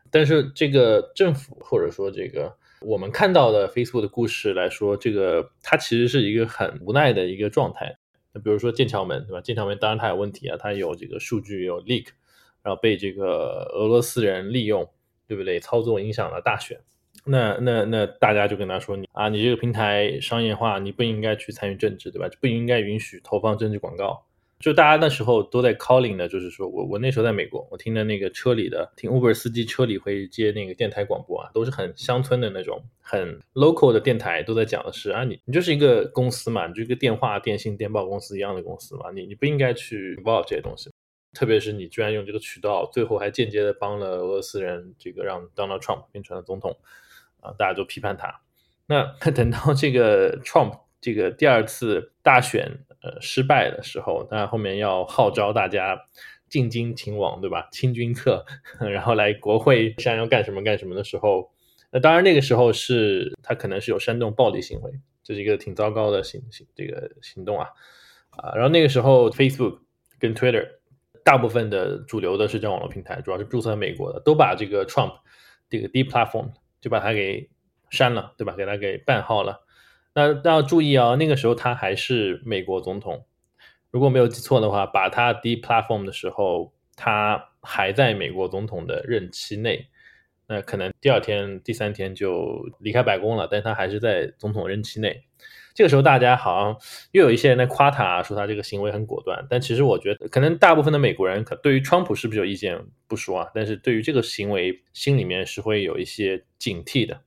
[0.10, 2.56] 但是这个政府或者说这个。
[2.84, 7.98] 我们看到的 Facebook 的故事来说，这个它其实是一个很无奈的一个状态。
[8.34, 9.41] 那比如说剑桥门，对吧？
[9.41, 12.08] 剑桥门当然它有问题啊，它有这个数据有 leak，
[12.62, 14.89] 然后被这个俄罗斯人利用，
[15.28, 15.60] 对不对？
[15.60, 16.80] 操纵影响了大选。
[17.26, 22.28] 那那那大家就跟他说你啊，你这个平台商业化，你不应该去参与政治，对吧？
[22.41, 24.26] 不应该允许投放政治广告。
[24.63, 40.89] 就大家那时候都在 calling 的，就是说我我那时候在美国，我听的那个车里的听 Uber 司机车里会接那个电台广播啊，都是很乡村的那种很 local 的电台，都在讲的是啊，你你就是一个公司嘛，你就一个电话、电信、电报公司一样的公司嘛，你你不应该去 involve 这些东西，
[41.34, 46.78] 特别是你居然用这个渠道，最后还间接的帮了俄罗斯人，这个让 Donald Trump 变成了总统
[47.41, 48.39] 啊，大家都批判他。
[48.86, 52.86] 那 等到这个 Trump 这个第二次大选。
[53.04, 56.00] 呃，失败的时候，那后面要号召大家
[56.50, 57.68] 进京勤王，对吧？
[57.72, 58.46] 清君侧，
[58.80, 61.52] 然后来国会想要干什么干什么的时候，
[61.92, 67.68] 那当然那个时候是他可能是有煽动暴力行为，这是一个挺糟糕的行行这个行动啊
[68.32, 68.54] 啊！
[68.56, 69.80] 然后那个时候，Facebook
[70.18, 70.66] 跟 Twitter
[71.26, 75.13] 大部分的主流的社交网络平台，主要是注册美国的，都把这个 Trump
[75.70, 77.50] 这个 Deep Platform 就把它给
[77.89, 78.54] 删了，对吧？
[78.56, 79.62] 给它给 ban 号了。
[80.15, 83.26] 那大家要注意啊，那个时候他还是美国总统，
[83.89, 89.88] 如果没有记错的话，把他 deplatform 的时候，他还在美国总统的任期内，
[90.47, 95.23] 那可能第二天、第三天就离开白宫了，但他还是在总统任期内。
[95.73, 96.78] 这个时候大家好像
[97.13, 107.19] 又有一些人在夸他，说他这个行为很果断，但其实我觉得，可能大部分的美国人可对于川普是不是有意见不说啊，但是对于这个行为，心里面是会有一些警惕的。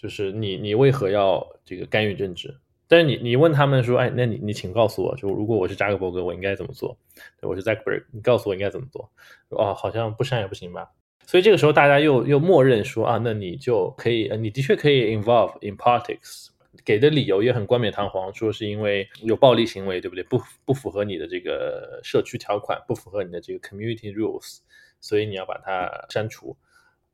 [0.00, 2.56] 就是你，你为何要这个干预政治？
[2.88, 6.96] 但是你，你问他们说，哎，那你，你请告诉我，就如果我是扎克伯格，我应该怎么做？
[7.38, 9.10] 对，我是扎克伯格，你告诉我应该怎么做？
[9.50, 10.88] 哦，好像不删也不行吧？
[11.26, 16.48] 所以这个时候大家又又默认说啊，那你就可以，你的确可以 involve in politics，
[16.82, 20.24] 给的理由也很冠冕堂皇，说是因为有暴力行为，对不对？
[20.24, 24.60] 不不符合你的这个社区条款，不符合你的这个 community rules，
[24.98, 26.56] 所以你要把它删除。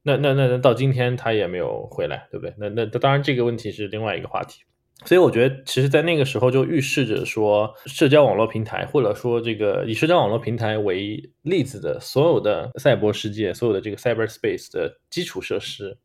[0.06, 2.54] 那那那那到今天他也没有回来，对不对？
[2.56, 4.62] 那那当然这个问题是另外一个话题。
[5.04, 15.98] 所以我觉得，其实，在那个时候就预示着说，社交网络平台或者说这个以社交网络平台为例子的所有的赛博世界，所有的这个 cyberspace 的基础设施，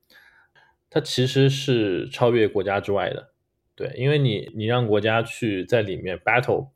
[0.89, 3.29] 它其实是超越国家之外的。
[3.75, 6.69] 对，因为你你让国家去在里面 battle，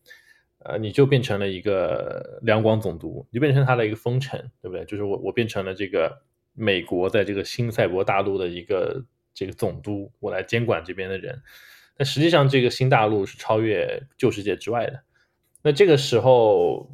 [0.59, 4.85] 呃，你就变成了一个两广总督，你就变成他的一个封臣，对不对？
[4.85, 6.21] 就是我我变成了这个。
[6.55, 11.41] 美国在这个新赛博大陆的一个这个总督，我来监管这边的人。
[11.97, 15.03] 但实际上，这个新大陆是超越旧世界之外的。
[15.61, 16.91] 那这个时候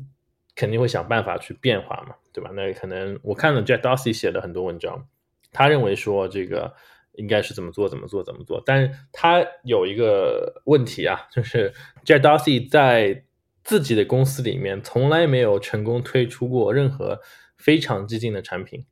[0.55, 2.51] 肯定会想办法去变化嘛，对吧？
[2.53, 5.07] 那可能我看了 Jack Dorsey 写的很多文章，
[5.51, 6.73] 他认为说这个
[7.13, 8.61] 应该是怎么做怎么做怎么做。
[8.65, 11.73] 但他有一个问题啊，就是
[12.05, 13.23] Jack Dorsey 在
[13.63, 17.21] 自己的公司里面从来没有成功推出过任何
[17.57, 18.85] 非常激进的产品。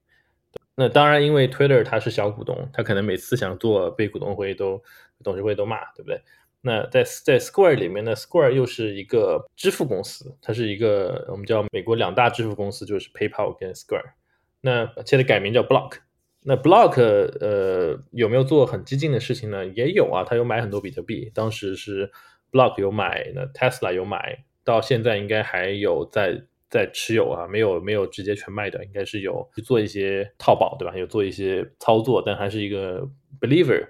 [0.80, 4.82] 那当然，因为 Twitter 它是小股东，他可能每次想做被股东会都
[5.22, 6.22] 董事会都骂，对不对？
[6.62, 14.14] 那在在 Square 里面呢，Square 又是一个支付公司，它是一个我们叫美国两大支付公司，就是 PayPal 跟 Square。
[14.62, 15.98] 那现在改名叫 Block。
[16.44, 17.02] 那 Block
[17.42, 19.66] 呃有没有做很激进的事情呢？
[19.66, 22.10] 也有啊，他有买很多比特币，当时是
[22.54, 30.96] Block 有买，那 Tesla 有买，到现在应该还有在在持有啊，没有没有直接全卖的，应该是有去做一些套保，对吧？
[30.96, 33.10] 有做一些操作，但还是一个
[33.42, 33.88] believer。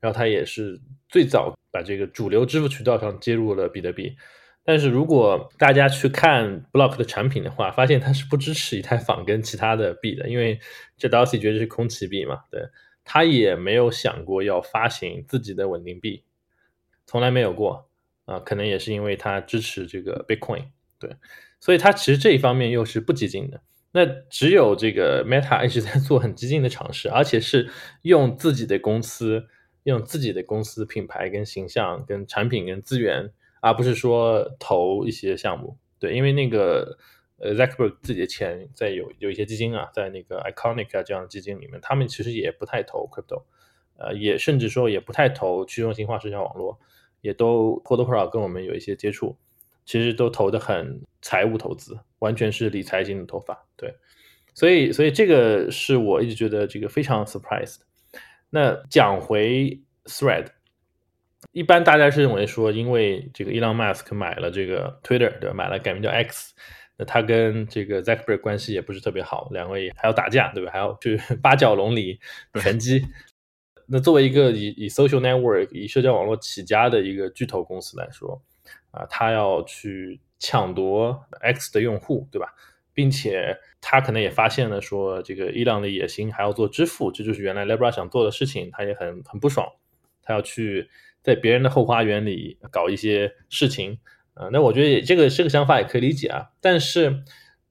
[0.00, 4.16] 然后他也是最早把这个主流支付渠道上接入了比特币。
[4.62, 10.60] 但是如果大家去看 Block 的产品的话，发现它是不支持以太坊跟其他的币的，因为
[10.96, 12.62] 这 Darcy 觉得是空气币嘛，对，
[13.02, 16.22] 他也没有想过要发行自己的稳定币，
[17.06, 17.88] 从来没有过
[18.26, 20.66] 啊，可能也是因为他支持这个 Bitcoin，
[20.98, 21.16] 对，
[21.60, 23.60] 所以他其实这一方面又是不激进的。
[23.92, 27.70] 那只有这个 Meta 一直在做很激进的尝试，而且是
[28.02, 29.46] 用自己的公司。
[29.84, 33.32] 用自己的公司品牌跟形象、跟产品、跟资源，
[33.62, 35.78] 而不是说投一些项目。
[35.98, 36.98] 对，因为那个
[37.38, 43.44] 呃，Zuckerberg 自己的钱在有有一些基金啊，在那个 Iconic 啊这样的基金里面，他们其实也不太投 crypto，
[43.96, 46.78] 呃，也甚至说也不太投去中心化社交网络，
[47.22, 49.38] 也都或多或少跟我们有一些接触，
[49.88, 53.66] 其实都投的很财务投资，完全是理财型的投法。
[53.74, 53.94] 对，
[54.52, 57.78] 所以所以这个是我一直觉得这个非常 surprised。
[58.50, 60.48] 那讲回 Thread，
[61.52, 65.54] 一般大家是认为说，因为这个 Elon Musk 买了这个 Twitter，对吧？
[65.54, 66.52] 买了改名叫 X，
[66.98, 70.70] 那他跟这个 Zuckerberg 关系也不是特别好，两位还要打架，对吧？
[70.70, 72.20] 还要去 八角笼里
[72.60, 73.06] 拳击。
[73.86, 78.42] 那作为一个以以 social network 以社交网络起家的一个巨头公司来说，
[78.90, 82.54] 啊，他要去抢夺 X 的用户，对吧？
[82.94, 89.68] 并且他可能也发现了说，这个伊朗的野心还要做支付，这就是原来 Libra 想做的事情，他也很很不爽，
[90.20, 90.88] 他要去
[91.22, 94.00] 在别人的后花园里搞一些事情，
[94.34, 96.50] 啊、那我觉得这个这个想法也可以理解啊。
[96.60, 97.22] 但是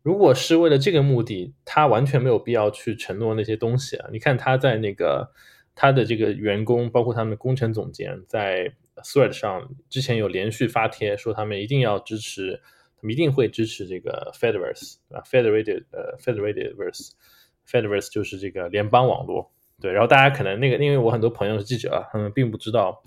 [0.02, 4.08] 如果是为了这个目的，他完全没有必要去承诺那些东西啊。
[4.14, 5.34] 你看他在那个
[5.76, 8.72] 他的这个员工，包括他们的工程总监，在
[9.04, 12.62] Thread 上之前有连续发帖说，他们一定要支持。
[13.00, 19.52] 他们一定会支持这个 Fediverse 啊，Federated 呃，Federated Verse，Fediverse 就是这个联邦网络。
[19.80, 23.04] 对，然后大家可能那个，因为我很多朋友是记者，他们并不知道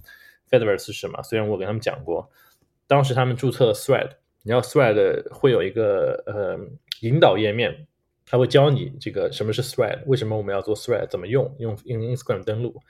[0.48, 1.20] Fediverse 是什么。
[1.24, 2.30] 虽然我给他们讲过，
[2.86, 4.10] 当时他们注册了 Thread，
[4.44, 6.56] 然后 Thread 会有一个呃
[7.00, 7.88] 引导页面，
[8.24, 12.80] 他会教你这个什么是 Thread，为什么我们要做 Thread，怎么用，用用 Instagram 登录。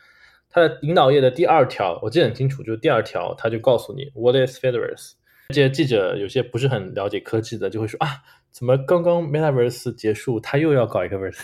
[0.50, 5.12] 它的引导页的第二条，我记得很清楚，就是第二条，他就告诉你 What is Fediverse。
[5.50, 11.40] 这些记者有些不是很了解科技的，就会说啊，怎么刚刚 Metaverse 结束，他又要搞一个 Verse？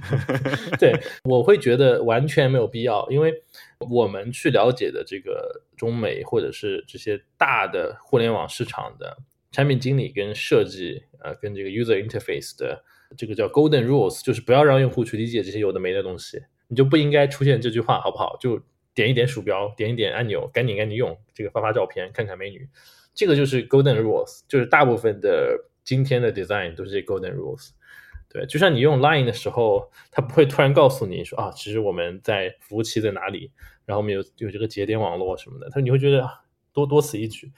[0.80, 3.34] 对， 我会觉得完全没有必要，因为
[3.90, 9.18] 我们去了解的这个中美或者是这些大的互联网市场的
[9.52, 12.82] 产品经理跟设计，呃，跟这个 User Interface 的
[13.18, 18.36] 这个叫 Golden Rules，就是不要让用户去理解这些有的没的东西，你就不应该出现这句话，好不好？
[18.40, 18.60] 就
[18.94, 22.68] 点一点鼠标，点一点按钮，赶紧赶紧用，这个发发照片，看看美女。
[23.14, 27.70] 这个就是 Golden Rules，就是大部分的今天的 design 都是 Golden Rules。
[28.28, 33.52] 对，就像你用 Line 的时候，它不会突然告诉你说啊，其实我们在服务器在哪里，
[33.84, 36.28] 然后我们有有这个节点网络什么的，他说你会觉得
[36.72, 37.50] 多多此一举。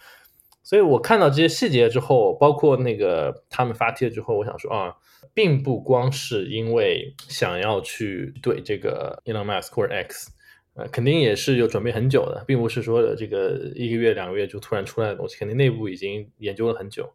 [0.69, 4.93] 所以我看到这些细节之后，包括那个他们发帖之后，我想说啊，
[5.33, 10.31] 并不光是因为想要去怼这个 Elon Musk 或者 X。
[10.75, 17.15] 呃，肯定也是有准备很久的，并不是说这个一个月两个月就突然出来的东西，肯定内部已经研究了很久，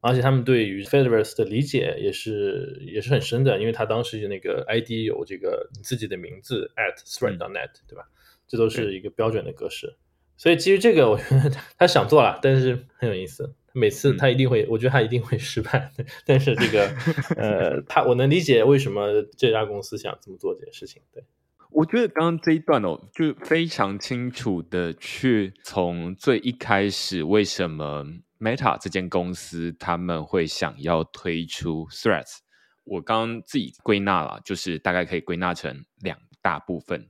[0.00, 8.08] 而且他们对于 Fediverse 的理解也是也是很深的，因为他当时那个 ID 有这个你自己的名字 at thread.net，对吧？
[8.48, 9.96] 这都是一个标准的格式，
[10.38, 15.92] 所以基于这个，我觉得他他想做了，但是很有意思，每次他一定会，我觉得他一定会失败，
[16.24, 16.88] 但是这个
[17.36, 21.24] 呃，他我能理解为什么这家公司想这么做这件事情，对。
[21.70, 28.06] 我觉得刚刚这一段哦，就非常清楚的去从最一开始，为什么
[28.38, 32.38] Meta 这间公司他们会想要推出 Threads，
[32.84, 37.08] 我刚刚自己归纳了，就是大概可以归纳成两大部分。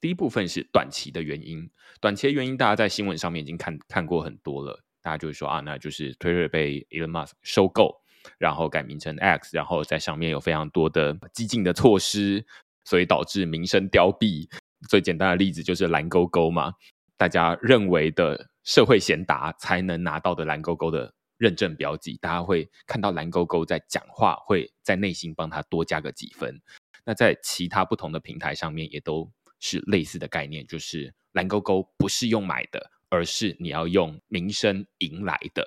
[0.00, 8.00] 第一部分是短期的原因，短期的原因大家在新闻上面已经看看过很多了，大家就会说啊，那就是 Twitter 被 Elon Musk 收购，
[8.38, 12.46] 然后改名成 X，然后在上面有非常多的激进的措施。
[12.88, 14.48] 所以导致名声凋敝。
[14.88, 16.72] 最简单的例子就是蓝勾勾嘛，
[17.16, 26.62] 大家认为的社会贤达才能拿到的蓝勾勾的认证标记，大家会看到蓝勾勾在讲话，会在内心帮他多加个几分。
[27.04, 29.28] 那在其他不同的平台上面也都
[29.60, 35.66] 是类似的概念，就是蓝勾勾不是用买的，而是你要用名声赢来的。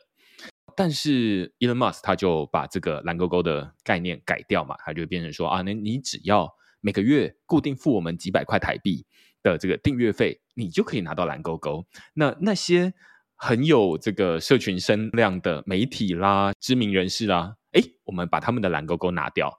[0.76, 9.06] 但是 Elon Musk 他就把这个蓝勾勾的概念改掉嘛，他就变成说啊，那你只要每个月固定付我们几百块台币
[9.44, 11.86] 的这个订阅费，你就可以拿到蓝勾勾。
[12.14, 12.94] 那那些
[13.36, 19.58] 很有这个社群声量的媒体啦、知名人士啦，哎，我们把他们的蓝勾勾拿掉。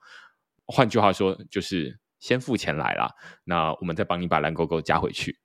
[0.65, 3.09] 换句话说，就是先付钱来啦，
[3.43, 5.37] 那我们再帮你把蓝勾勾加回去。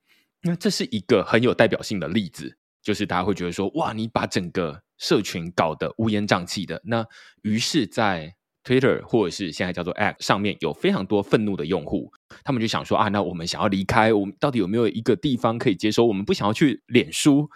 [0.43, 6.81] 那这是一个很有代表性的例子，就是大家会觉得说，哇，你把整个社群搞得乌烟瘴气的。
[6.85, 7.05] 那
[7.43, 12.13] 于是，在 Twitter 或者是现在叫做 App 上面有非常多愤怒的用户，
[12.45, 16.07] 他们就想说啊，那我们想要离开，我们到底有没有一个地方可以接收？
[16.07, 17.51] 我们不想要去脸书。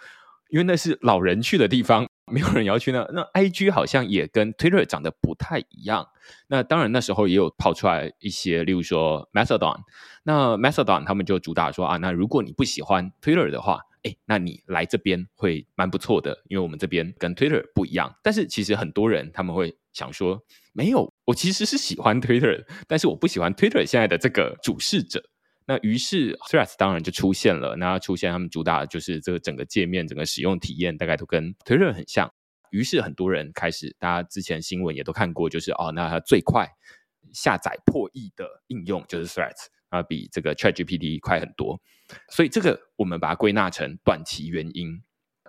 [0.49, 3.07] 因为那是老人去的地方，没有人要去那。
[3.13, 6.09] 那 IG 好像也跟 Twitter 长得不太一样。
[6.47, 9.79] 那当然那时候也有跑出来一些，例如说 Mastodon。
[10.23, 18.15] 那 Mastodon 他们就主打说啊，那如果你不喜欢 Twitter 的话，哎，那你来这边会蛮不错的，因为我们这边跟 Twitter 不一样。
[18.23, 20.41] 但是其实很多人他们会想说，
[20.73, 25.30] 没有，我其实是喜欢 Twitter，但是我不喜欢 Twitter 现在的这个主事者。
[25.67, 32.33] 那于是 Threads 当然就出现了，那出现他们主打的就是这个整个界面、整个使用体验大概都跟 Twitter 很像。
[32.71, 36.67] 于是很多人开始，大家之前新闻也都看过，就是哦，那它最快
[37.31, 41.79] 下载破亿的应用就是 Threads 啊，比这个 ChatGPT 快很多。
[42.29, 45.01] 所以这个我们把它归纳成短期原因，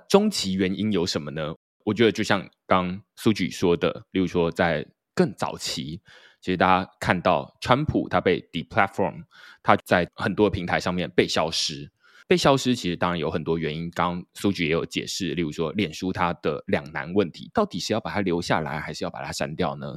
[0.08, 1.54] 中期原因有什么呢？
[1.84, 6.02] 我觉得就像刚 Suji 说的，例如说在更早期。
[6.43, 9.22] 其实大家看到，川普他被 deplatform，
[9.62, 11.88] 他在很多平台上面被消失。
[12.26, 19.95] 被消失其实当然有很多原因，刚刚苏局也有解释，例如说脸书它的两难问题，到底是要把它留下来，还是要把它删掉呢？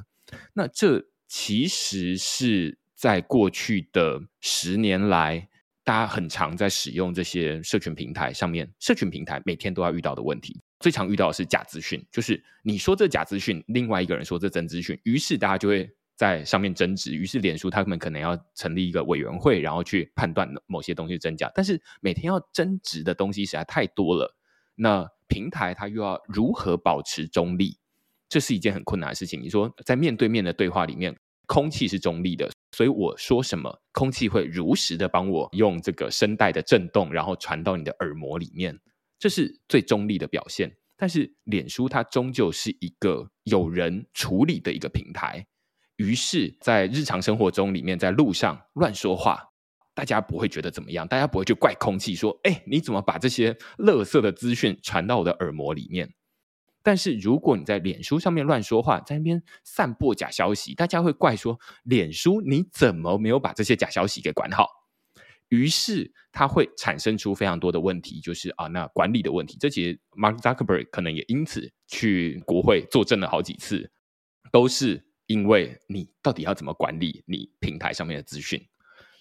[0.53, 5.47] 那这其实是在过去的十年来，
[5.83, 10.61] 大家很常在使用这些社群平台上面，社群平台每天都要遇到的问题。
[10.79, 15.89] 最常遇到的是假资讯，就是你说这假资讯，另外一个人说这真资讯，于是大家就会。
[16.15, 21.51] 在上面争执，于是脸书他们可能要成立一个委员会，然后去判断某些东西真假。
[21.53, 24.35] 但是每天要争执的东西实在太多了，
[24.75, 27.77] 那平台它又要如何保持中立？
[28.29, 29.41] 这是一件很困难的事情。
[29.41, 31.15] 你说在面对面的对话里面，
[31.47, 38.79] 空气是中立的，所以我说什么，空气会如实的帮我用这个声带的震动，然后传到你的耳膜里面，
[39.19, 40.75] 这是最中立的表现。
[40.97, 45.45] 但是脸书它终究是一个有人处理的一个平台。
[45.97, 49.41] 于是，在日常生活中里面，在路上乱说话，
[49.93, 56.13] 大家不会觉得怎么样，大家不会去怪空气说：“哎，你怎么把这些垃圾的资讯传到我的耳膜里面？”
[56.83, 64.67] 但是，如果你在脸书上面乱说话，在那边散播假消息，大家会怪说：“脸书你怎么没有把这些假消息给管好？”
[65.47, 69.57] 于是，它会产生出非常多的问题，就是啊，那管理的问题。
[69.57, 73.89] 这其实 Mark Zuckerberg 可能也因此去国会作证了好几次，
[74.51, 75.04] 都是。
[75.27, 78.67] 因为你到底要怎么管理你平台上面的资讯？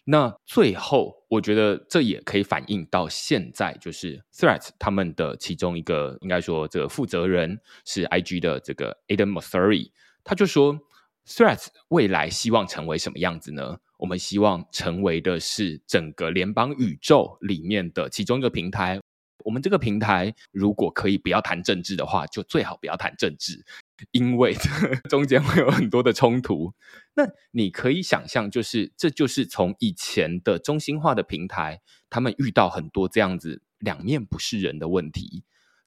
[0.07, 9.91] 那最后，我觉得这也可以反映到现在，就是 Threads 他们的其中一个应该说这个负责人是 IG 的这个 Adam Mosseri，
[10.23, 10.79] 他就说
[11.27, 13.79] Threads 未来希望成为什么样子呢？
[13.97, 19.01] 我们希望成为的是整个联邦宇宙里面的其中一个平台。
[19.43, 23.65] 我们这个平台如果可以不要谈政治的话，就最好不要谈政治。
[24.11, 24.55] 因为
[25.09, 26.75] 中间会有很多的冲突，
[27.15, 35.45] 那你可以想象，就是这就是从以前的中心化的平台，他们遇到很多这样子两面不是人的问题，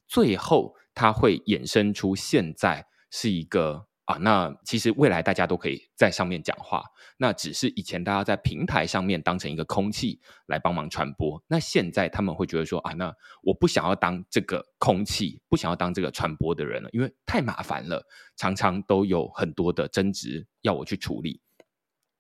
[0.08, 3.87] 最后它会衍生出现在是一个。
[4.08, 6.82] 啊，那其实未来大家都可以在上面讲话，
[7.18, 18.02] 那只是以前大家在平台上面当成一个空气来帮忙传播，那现在他们会觉得说啊，那我不想要当这个空气，不想要当这个传播的人了，因为太麻烦了，
[18.38, 21.42] 常常都有很多的争执要我去处理，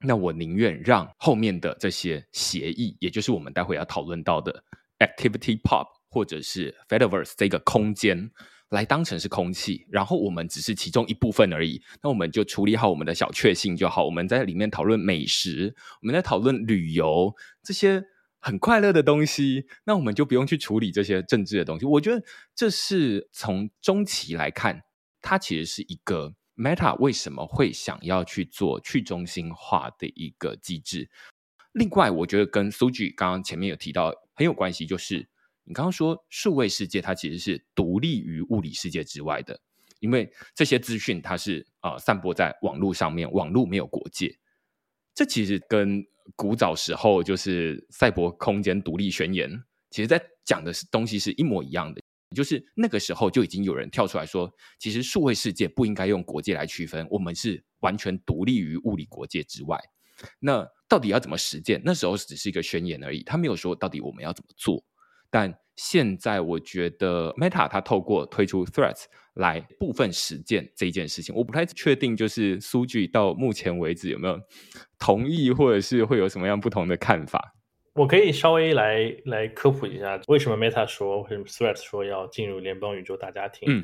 [0.02, 4.62] 那我宁愿让后面的这些协议，也就是我们待会要讨论到的
[5.00, 8.30] ActivityPub 或者是 Fediverse 这个空间。
[8.70, 11.82] 来当成是空气，然后我们只是其中一部分而已。
[12.04, 14.04] 那我们就处理好我们的小确幸就好。
[14.04, 18.04] 我们在里面讨论美食，我们在讨论旅游这些
[18.40, 19.68] 很快乐的东西。
[19.86, 21.86] 那我们就不用去处理这些政治的东西。
[21.86, 22.22] 我觉得
[22.54, 24.84] 这是从中期来看，
[25.22, 31.10] 它其实是一个 Meta 为什么会想要去做去中心化的一个机制。
[31.72, 35.30] 另外，我觉得跟 Suji 刚刚前面有提到很有关系，就是。
[35.68, 39.60] 你刚刚说数位世界，它其实是独立于物理世界之外的，
[40.00, 44.34] 因为这些资讯它是呃散播在网络上面，网络没有国界。
[45.14, 46.02] 这其实跟
[46.36, 49.52] 古早时候就是赛博空间独立宣言，
[49.90, 52.02] 其实在讲的是东西是一模一样的，
[52.36, 54.50] 就是那个时候就已经有人跳出来说，
[54.80, 59.78] 其实数位世界不应该用国界来区分，我们是完全独立于物理国界之外。
[60.40, 61.82] 那到底要怎么实践？
[61.84, 64.84] 那时候只是一个宣言而已，他没有说到底我们要怎么做。
[65.30, 69.06] 但现在我觉得 Meta 它透过推出 Threads
[69.36, 74.40] 来部分实践这件事情，我不太确定，就是 Suji 到目前为止有没有
[74.98, 77.54] 同意，或者是会有什么样不同的看法？
[77.94, 83.68] 我可以稍微来来科普一下，为什么 Meta 说，为什么 Threads 说要进入联邦宇宙大家庭？
[83.72, 83.84] 嗯，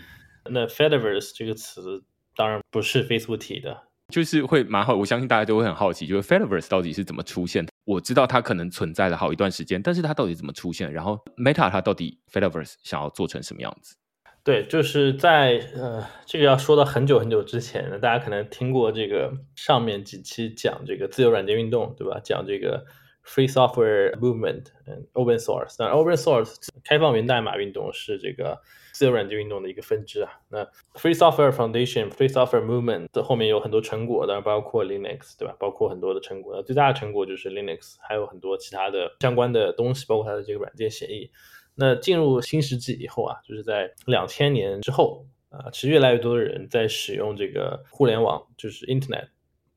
[0.51, 2.03] 那 Fediverse 这个词
[2.35, 3.75] 当然不是 Facebook 提的，
[4.09, 7.71] 就是会蛮好，我相信大家都会很好奇，就是 Fediverse 到底是怎么出现的？
[7.85, 10.91] 我知道它可能存在了好一段时间，但是它到底怎么出现？
[10.91, 13.95] 然后 Meta 它到底 Fediverse 想要做成什么样子？
[14.43, 22.19] 对，就是在呃，这个要说到很久很久之前，大家可能听过这个上面几期讲这个自由软件运动，对吧？
[22.21, 22.85] 讲这个
[23.25, 28.61] Free Software Movement 嗯 Open Source，那 Open Source 开放源代码运动是这个。
[28.95, 30.63] 自由软件运动的一个分支啊，那
[30.93, 35.55] Free Software Foundation、Free Software Movement 的后面有很多成果，当然包括 Linux，对吧？
[35.59, 41.31] 包括很多的成果，那最大的成果就是 Linux，还有很多其他的相关的东西，包括它的这个软件协议。
[41.73, 49.29] 那进入新世纪以后啊，就是在两千年之后啊，其实越来越多的人在使用这个互联网，就是 Internet，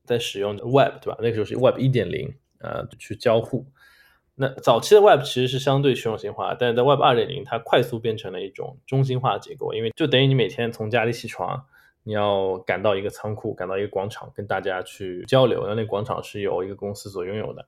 [0.05, 1.17] 在使用 Web，对吧？
[1.19, 3.65] 那个时候是 Web 一点零，呃，去交互。
[4.35, 11.65] 那早期的 Web 其实是相对去中心化，但是在 Web 二点零，它快速变成了一种中心化的结构，因为就等于你每天从家里起床，
[12.03, 15.65] 你要赶到一个仓库，赶到一个广场，跟大家去交流。
[15.67, 17.65] 那那广场是由一个公司所拥有的，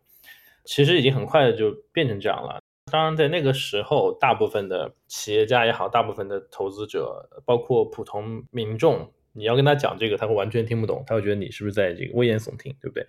[0.63, 2.61] 其实已经很快的就变成这样了。
[2.91, 13.07] 当然，在那个时候，大部分的企业家也好，大部分的投资者，包括普通民众，你要跟他讲这个，他会完全听不懂，他会觉得你是不是在这个危言耸听，对不对？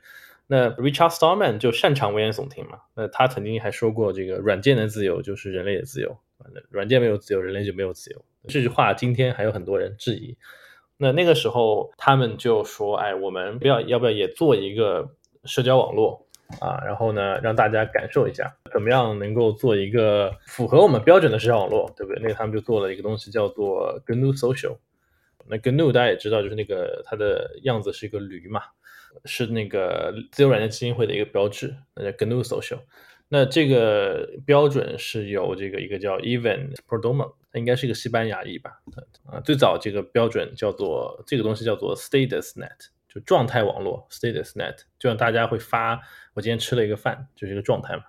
[0.53, 2.81] 那 Richard Stallman 就擅长危言耸听嘛。
[2.97, 6.19] 那他曾经还说过，这个软件的自由就是人类的自由。
[6.71, 8.25] 软件没有自由，人类就没有自由。
[8.49, 10.37] 这句话今天还有很多人质疑。
[10.97, 16.27] 那那个时候他们就说：“哎，我们不要要不要也做一个社交网络
[16.59, 16.83] 啊？
[16.85, 24.79] 然后呢，让大家感受一下怎么样能够做一个符合我们标准的社交网络，对不对？”那个他们就做了一个东西叫做 GNU Social。
[25.47, 28.63] 那 GNU 大家也知道，就是那个它的样子是一个驴嘛。
[29.25, 32.81] 是那个自由软件基金会的一个标志，那叫 GNU Social。
[33.29, 38.81] 那这个标准是由这个一个叫 Ivan Perdomo，他应该是一个西班牙裔吧？
[39.25, 46.01] 啊，最早这个标准叫做这个东西叫做 StatusNet，就状态网络 StatusNet，就让大家会发
[46.35, 48.03] 我今天吃了一个饭，就是一个状态嘛。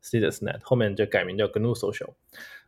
[0.00, 2.14] StatusNet 后面就改名叫 GNU Social。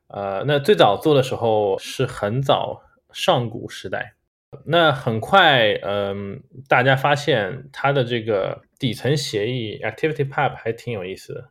[0.09, 2.83] 呃，那最早做的时候是很早
[3.13, 4.17] 上古时代。
[4.65, 11.49] 那很快，嗯，大家发现它的这个底层协议 ActivityPub 还挺有意思的，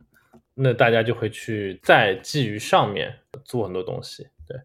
[0.54, 4.28] 那大家就会去在基于上面做很多东西。
[4.46, 4.56] 对，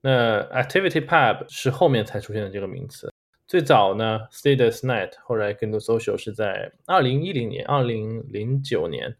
[0.00, 3.12] 那 ActivityPub 是后面才出现的这个名词，
[3.46, 9.14] 最早呢，StatusNet 后来更多 Social 是在二零一零年、二零零九年，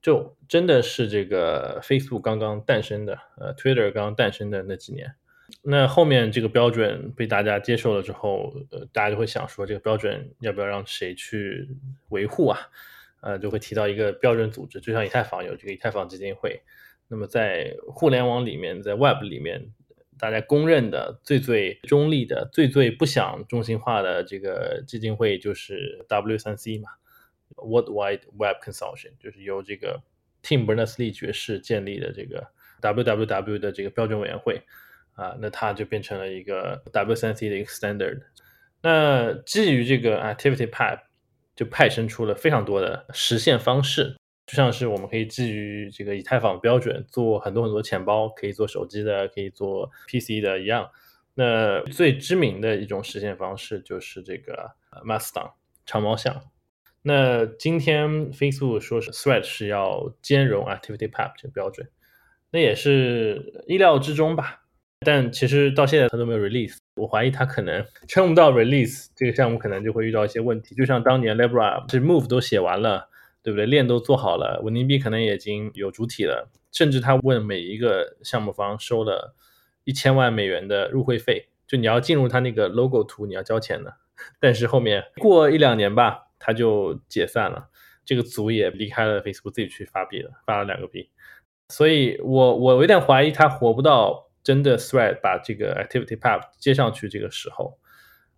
[0.00, 5.14] 就真的是这个 Facebook 刚刚诞生的，呃，Twitter 刚刚诞生的那几年。
[5.62, 11.68] 那后面这个标准被大家接受了之后，呃，大家就会想说，这个标准要不要让谁去
[12.08, 12.58] 维护啊？
[13.22, 16.62] 呃，就会提到一个标准组织，就像以太坊有这个以太坊基金会。
[17.08, 19.72] 那么在互联网里面，在 Web 里面，
[20.18, 26.88] 大家公认的最最中立的、最最不想中心化的这个基金会就是 W3C 嘛
[27.56, 30.02] ，World Wide Web Consortium，就是由这个
[30.42, 32.46] Tim Berners-Lee 爵士建立的这个
[32.80, 34.62] WWW 的这个标准委员会。
[35.14, 38.20] 啊，那它就变成了一个 W3C 的一个 standard。
[38.82, 41.00] 那基于这个 ActivityPub，
[41.54, 50.90] 就派生出了非常多的实现方式，就像是我们可以基于这个以太坊标准做很多很多钱包，可以做手机的，可以做 PC 的一样。
[51.34, 54.70] 那最知名的一种实现方式就是这个
[55.04, 55.52] Mastodon
[55.84, 56.42] 长毛象。
[57.02, 61.88] 那今天 Facebook 说是 Thread 是要兼容 ActivityPub 这个标准，
[62.50, 64.59] 那也是意料之中吧。
[65.04, 70.74] 但其实到现在他都没有 release，我怀疑他可能 撑不到 release，这个项目可能就会遇到一些问题。
[70.74, 73.08] 就像当年 Libra 这 Move 都写完了，
[73.42, 73.64] 对不对？
[73.64, 79.34] 链都做好了，稳定币可能已经有主体了，甚至他问每一个项目方收了
[79.84, 83.94] 一千万美元的入会费，就你要进入他那个 logo 图，你要交钱的。
[84.38, 87.70] 但是后面过一两年吧，他就解散了，
[88.04, 91.08] 这个组也离开了 Facebook，自己去发币了，发了两个币。
[91.70, 94.26] 所以我我有点怀疑他活不到。
[94.42, 97.78] 真的，Thread 把这个 ActivityPub 接上去，这个时候，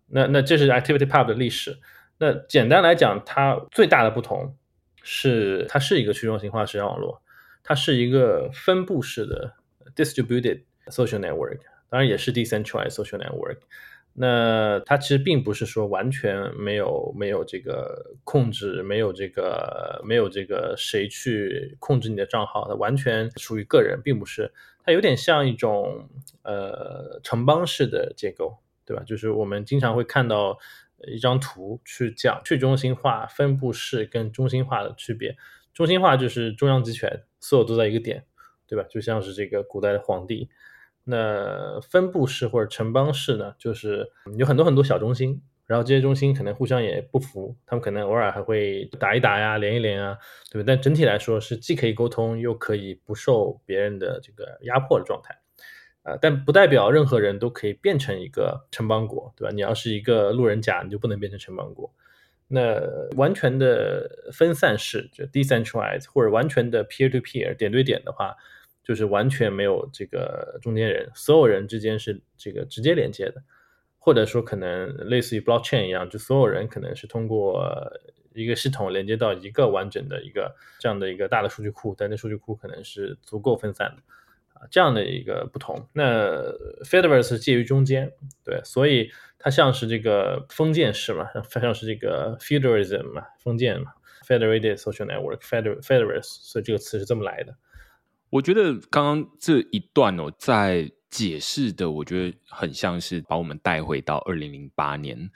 [0.09, 1.78] 那那这是 ActivityPub 的历史。
[2.18, 4.57] 那简单来讲，它最大的不同
[5.03, 7.22] 是，它是一个去中心化社交网络，
[7.62, 9.55] 它是一个分布式的
[9.96, 13.59] distributed social network，当然也是 decentralized social network。
[14.14, 24.52] 那它其实并不是说完全没有没有这个控制，没有这个没有这个谁去控制你的账号，它完全属于个人，并不是。
[24.84, 26.08] 它有点像一种
[26.42, 29.02] 呃城邦式的结构，对吧？
[29.04, 30.58] 就是我们经常会看到
[31.06, 35.36] 一张图去讲去中心化、分布式跟中心化的区别。
[35.72, 38.24] 中心化就是中央集权，所有都在一个点，
[38.66, 38.84] 对吧？
[38.90, 40.50] 就像是这个古代的皇帝。
[41.05, 50.16] 那分布式或者城邦式呢，就是有很多很多小中心，然后这些中心可能互相也不服，他们可能偶尔还会打一打呀、连一连啊，
[50.50, 50.64] 对吧？
[50.66, 55.36] 但整体来说是既可以沟通，又可以不受别人的这个压迫的状态，
[56.05, 59.53] 啊、但不代表任何人都可以变成一个城邦国，对吧？
[59.53, 61.92] 你要是一个路人甲，你就不能变成城邦国。
[62.46, 62.78] 那
[63.16, 68.36] 完全的分散式就 decentralized 或者完全的 peer to peer 点对点的话。
[68.83, 73.43] 就是完全没有这个中间人，所有人之间是这个直接连接的，
[73.99, 77.64] 或者说可能类似于 blockchain 一样，就所有人可能是通过
[78.35, 84.03] 一个系统连接到一个完整的一个这样的一个大的数据库，但那数据库可能是足够分散的
[84.55, 85.87] 啊，这样的一个不同。
[85.93, 86.43] 那
[86.83, 88.11] Fediverse 介于中间，
[88.45, 93.93] 对，所以它像是这个封建式嘛，像是这个 feudalism 嘛，封建嘛
[94.26, 97.55] ，Federated Social Network，Fediverse，所以这个词是这么来的。
[98.33, 105.30] 我觉得刚刚这一段哦，在解释的，我觉得很像是把我们带回到二零零八年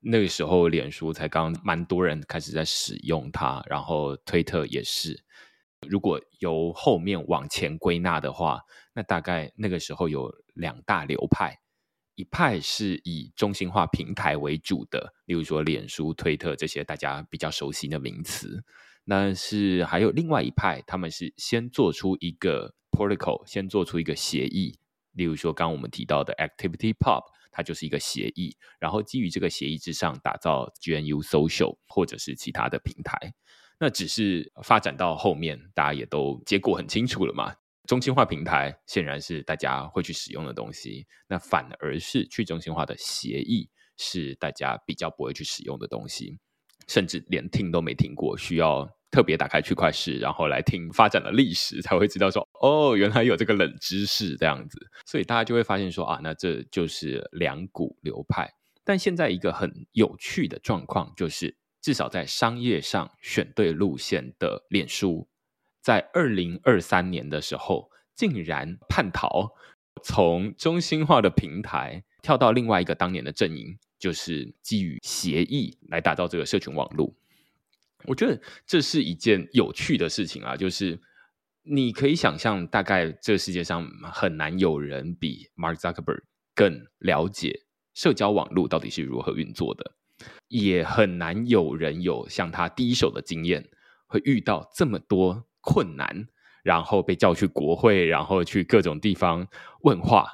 [0.00, 5.22] 那个时候，脸书才刚蛮多人开始在使用它，然后推特也是。
[5.86, 8.62] 如果由后面往前归纳的话，
[8.94, 11.60] 那大概那个时候有两大流派，
[12.16, 18.64] 一派是以中心化平台为主的，例如说脸书、推特这些大家比较熟悉的名词。
[19.04, 24.78] 那是还有另外一派，他们是先做出一个 protocol，先做出一个协议。
[25.12, 33.34] 例如说，刚刚我们提到的 ActivityPub，它就是一个协议，然后基于这个协议之上打造 GNU Social 或者是其他的平台。
[33.78, 37.54] 那只是发展到后面，大家也都结果很清楚了嘛。
[37.86, 46.38] 中心化平台显然是大家会去使用的东西，那反而是去中心化的协议是大家比较不会去使用的东西。
[46.88, 54.78] 甚至连听都没听过，需要特别打开区块势，然后来听发展的历史，才会知道说，哦，原来有这个冷知识这样子。
[55.06, 58.50] 所以大家就会发现说，啊，那这就是两股流派。
[58.84, 65.28] 但现在一个很有趣的状况就是，至少在商业上选对路线的脸书，
[65.80, 69.54] 在二零二三年的时候，竟然叛逃，
[70.02, 73.78] 从中心化的平台跳到另外一个当年的阵营。
[73.96, 77.14] 就是基于协议来打造这个社群网络，
[78.04, 80.54] 我觉得这是一件有趣的事情啊。
[80.54, 81.00] 就是
[81.62, 86.20] 你可以想象，大概这个世界上很难有人比 Mark Zuckerberg
[86.54, 87.62] 更了解
[87.94, 89.92] 社交网络到底是如何运作的，
[90.48, 93.70] 也很难有人有像他第一手的经验，
[94.06, 96.28] 会遇到这么多困难，
[96.62, 99.48] 然后被叫去国会，然后去各种地方
[99.80, 100.26] 问话，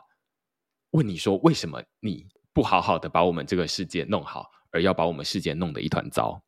[0.91, 2.27] 问你说为什么你。
[2.53, 6.43] 不好好的把我们这个世界弄好，而要把我们世界弄得一团糟。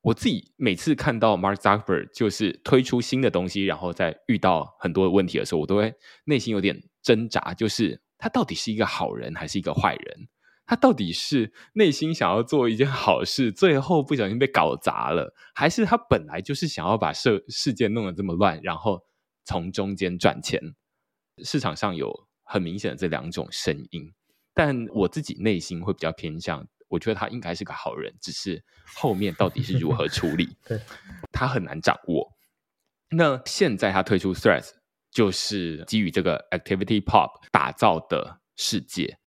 [0.00, 5.92] 我自己每次看到 Mark Zuckerberg 就是推出新的东西，然后在遇到很多问题的时候，我都会
[6.26, 10.28] 内心有点挣扎，就是他到底是一个好人还是一个坏人？
[10.64, 19.02] 他到底是内心想要做一件好事，最后不小心被搞砸了，还是他本来就是想要把世世界弄得这么乱，然后
[19.44, 20.60] 从中间赚钱？
[21.42, 24.12] 市场上有很明显的这两种声音。
[24.54, 28.62] 但我自己内心会比较偏向，我觉得他应该是个好人，只是
[28.96, 30.56] 后面到底是如何处理，
[31.32, 32.30] 他很难掌握。
[33.10, 34.70] 那现在他推出 Threads，
[35.10, 39.18] 就是基于这个 Activity Pop 打造的世界。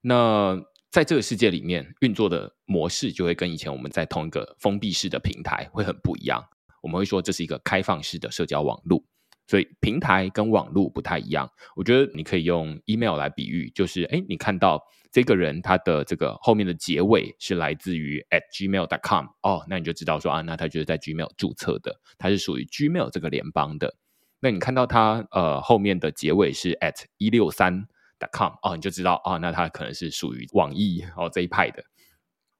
[0.00, 6.44] 那在这个世界里面运作的模式，就会跟以前我们在同一个封闭式的平台会很不一样。
[6.82, 9.04] 我们会说这是一个开放式的社交网络。
[9.50, 14.80] 所以平台跟网络不太一样，我觉得你可以用 email 来比喻，就是哎，你看到
[15.10, 23.96] 这个人他的这个后面的结尾是来自于 at gmail dot com，哦，那你就知道说啊，那他就是在 Gmail 注册的，他是属于 Gmail 这个联邦的。
[24.38, 27.88] 那你看到他呃后面的结尾是 at 一六三
[28.32, 31.82] .com 哦，你就知道啊，那他可能是属于网易哦这一派的，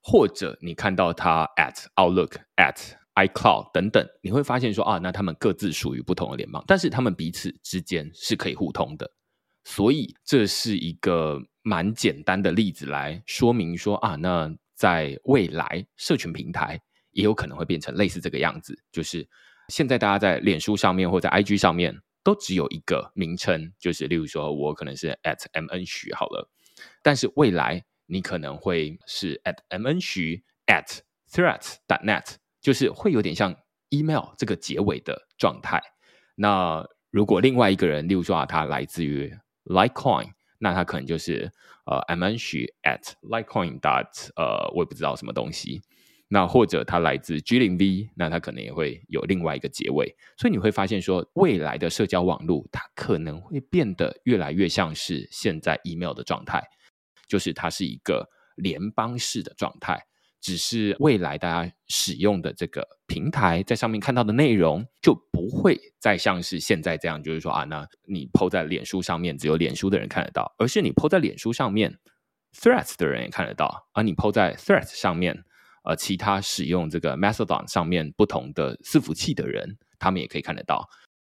[0.03, 2.95] 或者你看到他 at Outlook at
[3.27, 9.11] iCloud 等等，你会发现说啊，那他们各自属于不同的联邦，但是他们彼此之间是可以互通的。
[9.65, 19.29] 所以这是一个蛮简单的例子来说明说啊，那在未来社群平台也有可能会变成类似这个样子，就是
[19.69, 21.95] 现在大家在脸书上面或者 IG 上面
[22.25, 26.49] 都只有一个名称，就是例如说我可能是 at mn 许好了，
[27.03, 31.01] 但是未来你可能会是 at mn 徐 at
[31.31, 33.55] threats dot net，就是会有点像
[33.89, 35.81] email 这个结尾的状态。
[36.37, 39.33] 那如果另外一个人，例如说啊，他来自于
[39.65, 41.53] Litecoin，那他可能就是
[41.87, 45.83] 呃 mn 徐 at Litecoin dot 呃，我也不知道什么东西。
[46.33, 56.63] 那或者他来自 G 零 V，那他可能也会有另外一个结尾，所以你会发现说，未来的社交网络它可能会变得越来越像是现在 email 的状态，
[57.27, 60.07] 就是它是一个联邦式的状态，
[60.41, 71.99] 只是未来大家使用的这个平台在上面看到的内容就不会再像是现在这样，就是说啊，那你 PO 在脸书上面只有脸书的人看得到，而是你 PO 在脸书上面
[72.55, 75.45] ，Threads 的人也看得到，而你 PO 在 Threads 上面。
[75.83, 80.87] 呃，其他使用这个 Mastodon 上面不同的伺服器的人，他们也可以看得到。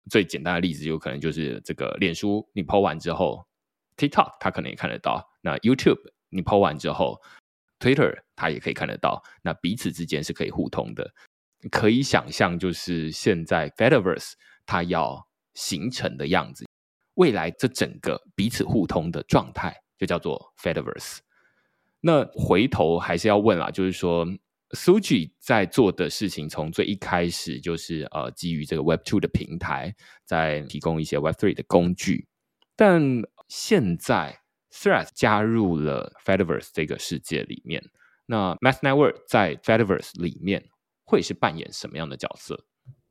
[0.08, 3.44] 最简单的例子，有可能就是这个脸书，你 PO 完之后
[3.96, 5.28] ，TikTok 他可能也看得到。
[5.42, 5.98] 那 YouTube
[6.28, 7.20] 你 PO 完之后
[7.86, 9.22] ，Twitter 他也可以看得到。
[9.42, 11.08] 那彼此之间是可以互通的。
[11.70, 14.32] 可以想象，就是现在 Fediverse
[14.66, 16.66] 它要形成的样子，
[17.14, 21.18] 未来这整个彼此互通的状态，就叫做 Fediverse。
[22.00, 24.26] 那回头还是要问啦，就是说
[24.70, 32.26] ，Suji 在做的事情，从最一开始就是呃，基于这个 Web Two 的平台，在提供一些 Web Three 的工具。
[32.76, 33.02] 但
[33.48, 34.38] 现在
[34.76, 37.82] Threads 加入了 Fediverse 这个世界里面，
[38.26, 40.66] 那 Math Network 在 Fediverse 里面
[41.04, 42.64] 会是扮演什么样的角色？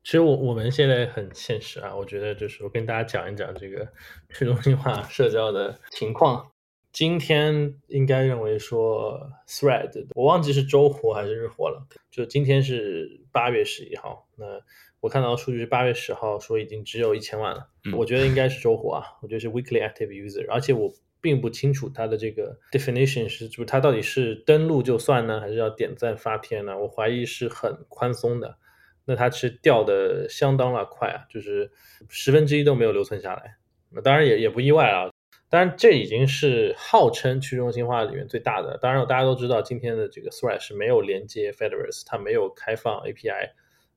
[0.04, 3.86] 其实我我们现在很现实啊，我觉得就是我跟大家讲一讲这个
[4.32, 6.52] 去中心化社交的情况。
[6.92, 11.86] 今天应该认为说，Thread，我忘记是周活还是日活了。
[12.10, 14.46] 就今天是八月十一号，那
[15.00, 17.68] 我看到的数据是八月十号，说已经只有一千万了。
[17.84, 20.90] 嗯、我觉得应该是周活啊，我觉得是 Weekly Active User，而且我
[21.26, 26.78] 并不清楚它的这个 definition 是，就是它到底是登录就算呢，还是要点赞发帖呢？
[26.78, 28.56] 我怀疑是很宽松的。
[29.04, 31.68] 那它其实掉的相当的快啊，就是
[32.08, 33.56] 十分之一都没有留存下来。
[33.90, 35.10] 那当然也也不意外啊。
[35.48, 38.78] 当然，这已经是号称去中心化里面最大的。
[38.80, 43.50] 当然，大家都知道，今天的这个 thread 是没有连接 Fediverse，它没有开放 API，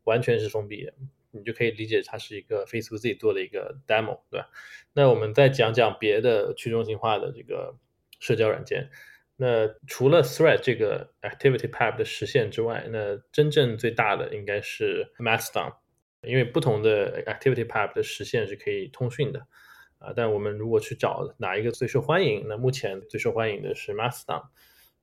[0.06, 0.94] 完全是封闭的。
[1.32, 4.50] 你就可以理解它是一个 Facebook 自己做的一个 demo，对吧？
[4.94, 7.76] 那我们再讲讲别的去中心化的这个
[8.20, 8.90] 社交软件。
[9.36, 15.76] 那除了 Thread 这个 ActivityPub 的实现之外，那真正最大的应该是 Mastodon，
[16.24, 19.48] 因为不同的 ActivityPub 的实现是可以通讯的。
[20.00, 24.44] 啊，但我们如果去找哪一个最受欢迎，那目前最受欢迎的是 Mastodon。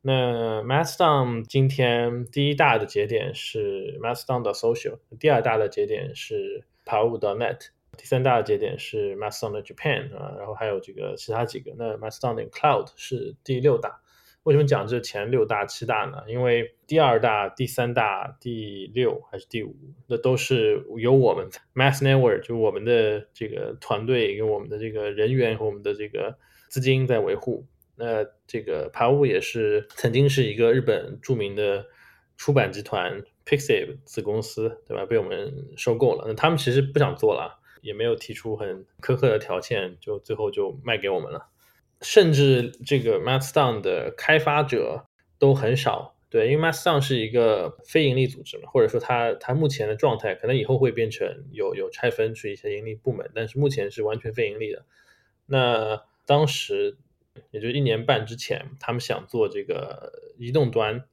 [0.07, 7.59] 那 Mastodon 今天第一大的节点是 Mastodon 的 Social，第二大的节点是 Pawu.net，
[7.99, 11.73] 第三大的节点是 Mastodon 的 Japan 啊，然后还有这个其他几个。
[11.77, 14.01] 那 Mastodon 的 Cloud 是第六大。
[14.45, 16.23] 为什么讲这前六大七大呢？
[16.29, 19.75] 因为第二大、第三大、第六还是第五，
[20.07, 26.39] 那都是由我们 Math Network 就我们的这个团队跟我们的这个人员和我们的这个
[26.69, 27.67] 资金在维护。
[27.97, 31.87] 那这个 Pawu 也是曾经是一个日本著名的
[32.37, 35.07] 出版集团 Pixiv 子公司，对吧？
[35.07, 36.25] 被我们收购了。
[36.29, 41.49] 那他们其实不想做了，也没有提出很苛刻的条件，就最后就卖给我们了。
[42.03, 45.07] 甚至这个 Mastodon 的开发者
[45.39, 54.85] 都很少，对，因为 Mastodon 是一个非盈利组织嘛，或者说它它目前的状态可能以后会变成有有拆分出一些盈利部门，但是目前是完全非盈利的。
[55.47, 56.99] 那当时
[57.51, 61.05] 也就一年半之前，他们想做这个移动端，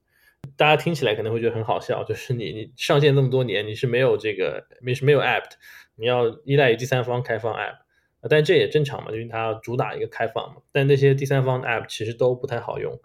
[0.56, 5.44] 大家听起来可能会觉得很好笑，就是你你上线这么多年，你是没有这个没是没有 app，
[5.96, 7.78] 你要依赖于第三方开放 app。
[8.26, 10.62] 但这也正常嘛，因为它主打一个开放嘛。
[10.72, 12.98] 但那些第三方的 App 其实都不太好用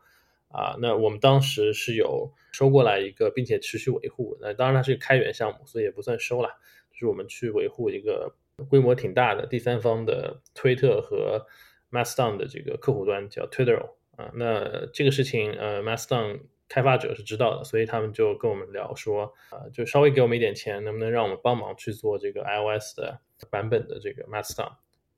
[0.47, 0.77] 啊。
[0.79, 4.37] 那我们当时是有收过来一个，并且持续维护。
[4.39, 6.47] 那当然它是个开源项目，所以也不算收了，
[6.93, 8.33] 就是我们去维护一个
[8.69, 11.45] 规模挺大的第三方的推特和
[11.91, 14.31] Mastodon 的这个客户端，叫 Twitter 啊。
[14.33, 23.19] 那这个事情呃，Mastodon 开发者是知道的，所以他们就跟我们聊说啊，就稍微给我们一点钱，能不能让我们帮忙去做这个 iOS 的
[23.49, 24.73] 版本的这个 Mastodon。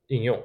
[0.07, 0.43] 应用，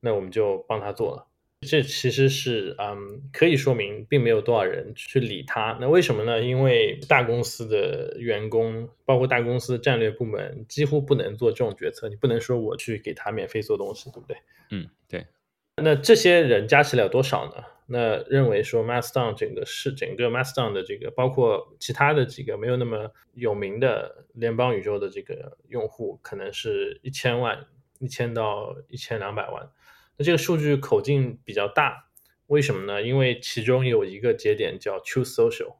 [0.00, 1.26] 那我们就帮他做了。
[1.62, 5.76] 这其实是嗯，可以说明并没有多少人去理他。
[5.80, 6.40] 那为什么呢？
[6.40, 12.08] 因为大公司的员工，包括大公司战略部门，几乎不能做这种决策。
[12.08, 14.36] 你不能说我去给他免费做东西，对不对？
[14.70, 15.26] 嗯，对。
[15.82, 17.64] 那这些人加起来有多少呢？
[17.86, 27.66] 那认为说 Mastodon 整个是整个 Mastodon 的这个，包括其他的几个没有那么有名的联邦宇宙的这个用户，可能是一千万。
[28.00, 29.70] 一千到一千两百万，
[30.16, 32.04] 那这个数据口径比较大，
[32.46, 33.02] 为什么呢？
[33.02, 35.74] 因为其中有一个节点叫 Truth Social，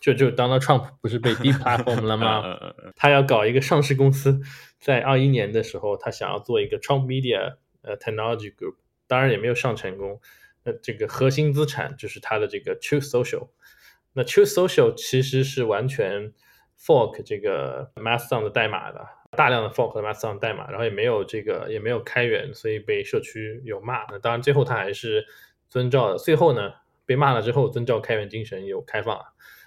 [0.00, 2.74] 就就 Donald Trump 不是被 deplatform 了吗？
[2.98, 4.40] 他要搞一个上市公司，
[4.80, 8.74] 在二一年的时候，他想要做一个 Trump Media 呃 Technology Group，
[9.10, 10.20] 当然也没有上成功。
[10.62, 13.48] 那这个核心资产就是他的这个 True Social。
[14.12, 16.32] 那 True Social 其实是完全
[16.78, 24.04] fork 这个 Mastodon 的代码的，大量的 fork 和 Mastodon 代码，然后也没有这个也没有开源，所以被社区有骂。
[24.10, 25.26] 那当然最后他还是
[25.68, 26.72] 遵照的，最后呢
[27.04, 29.20] 被骂了之后遵照开源精神有开放。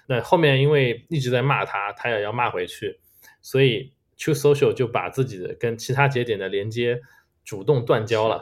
[0.06, 2.98] 那后面因为一直在骂他，他也要骂回去，
[3.42, 7.00] 所以 True Social 就把自己的跟其他节点的连接
[7.44, 8.40] 主动断交了。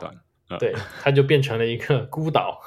[0.59, 2.61] 对，它就变成了一个孤岛，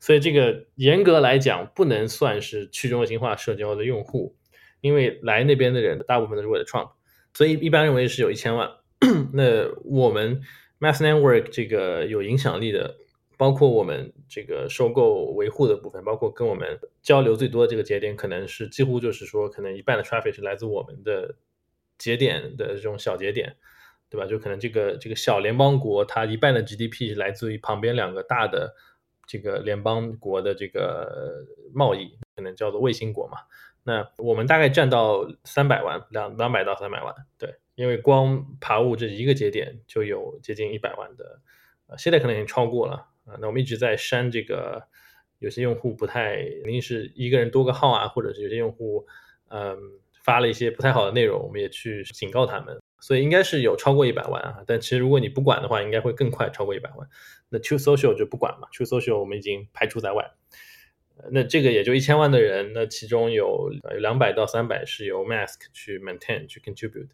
[0.00, 4.36] 所以这个严格来讲不能算是去中心化社交的用户，
[4.80, 6.90] 因为来那边的人大部分都是为了 Trump，
[7.34, 8.70] 所以一般认为是有一千万。
[9.32, 10.40] 那我们
[10.80, 12.96] Mass Network 这个有影响力的，
[13.36, 21.36] 包括我们这个收购维护的部分，包括跟我们交流最多的这个节点，可能是几乎就是说，可能一半的 traffic 是来自我们的
[21.96, 23.56] 节点的这种小节点。
[24.10, 24.26] 对吧？
[24.26, 28.74] 就可能这个这个小联邦国，它一半的 GDP 是来自于旁边两个大的
[29.26, 31.44] 这个联邦国的这个
[31.74, 33.38] 贸易，可能叫做卫星国嘛。
[33.84, 37.14] 那我们大概占到三百万，两两百到三百万。
[37.38, 41.40] 对，因为光爬物这一个节点就有接近一百万的，
[41.86, 42.94] 呃，现在可能已经超过了
[43.24, 43.36] 啊。
[43.40, 44.82] 那我们一直在删这个，
[45.38, 49.06] 有些用户不太，肯定是一个人多个号啊，或者是有些用户
[49.48, 49.76] 嗯
[50.22, 52.78] 发了一些不太好的内容，我们也去警告他们。
[53.00, 57.08] 所以应该是有超过一百万啊，但其实如果你不管的话，应该会更快超过一百万。
[57.48, 60.32] 那 True Social 就不管嘛，True Social 我们已经排除在外。
[61.30, 67.08] 那这个也就一千万的人，那其中有两百到三百是由 Mask 去 maintain 去 contribute。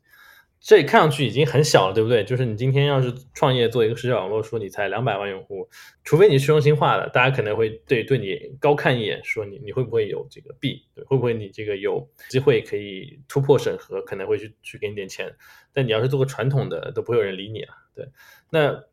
[0.67, 2.25] 这看上去已经很小了，对不对？
[2.25, 5.69] 就是你今天要是创业做一个社交网络，说你才两百万用户，
[6.05, 15.37] 除非你是中心化的，大家可能会对对你高看一眼，说你你会不会有这个币，对，会不会你这个有机会可以突破审核，可能会去去给你点钱。
[15.75, 17.75] 但你要是做个传统的，都不会有人理你啊。
[17.95, 18.09] 对，
[18.49, 18.85] 那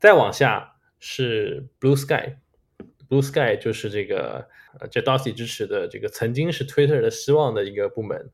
[0.00, 4.48] 再往下是 Blue Sky，Blue Sky 就是这个
[4.80, 8.32] 呃 Jack Dorsey 支持的这个曾经是 Twitter 的希望的一个部门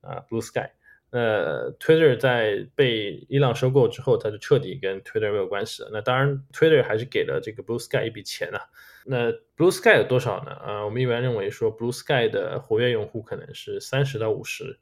[0.00, 0.70] 啊，Blue Sky。
[1.10, 5.88] 呃，Twitter 在被伊朗收购之后，它就彻底跟 Twitter 没有关系了。
[5.90, 8.60] 那当然，Twitter 还是给了这个 Blue Sky 一笔钱啊。
[9.06, 10.50] 那 Blue Sky 有多少呢？
[10.52, 14.78] 啊，我们一般认为说 Blue Sky 的活跃用户可能是三十到五十，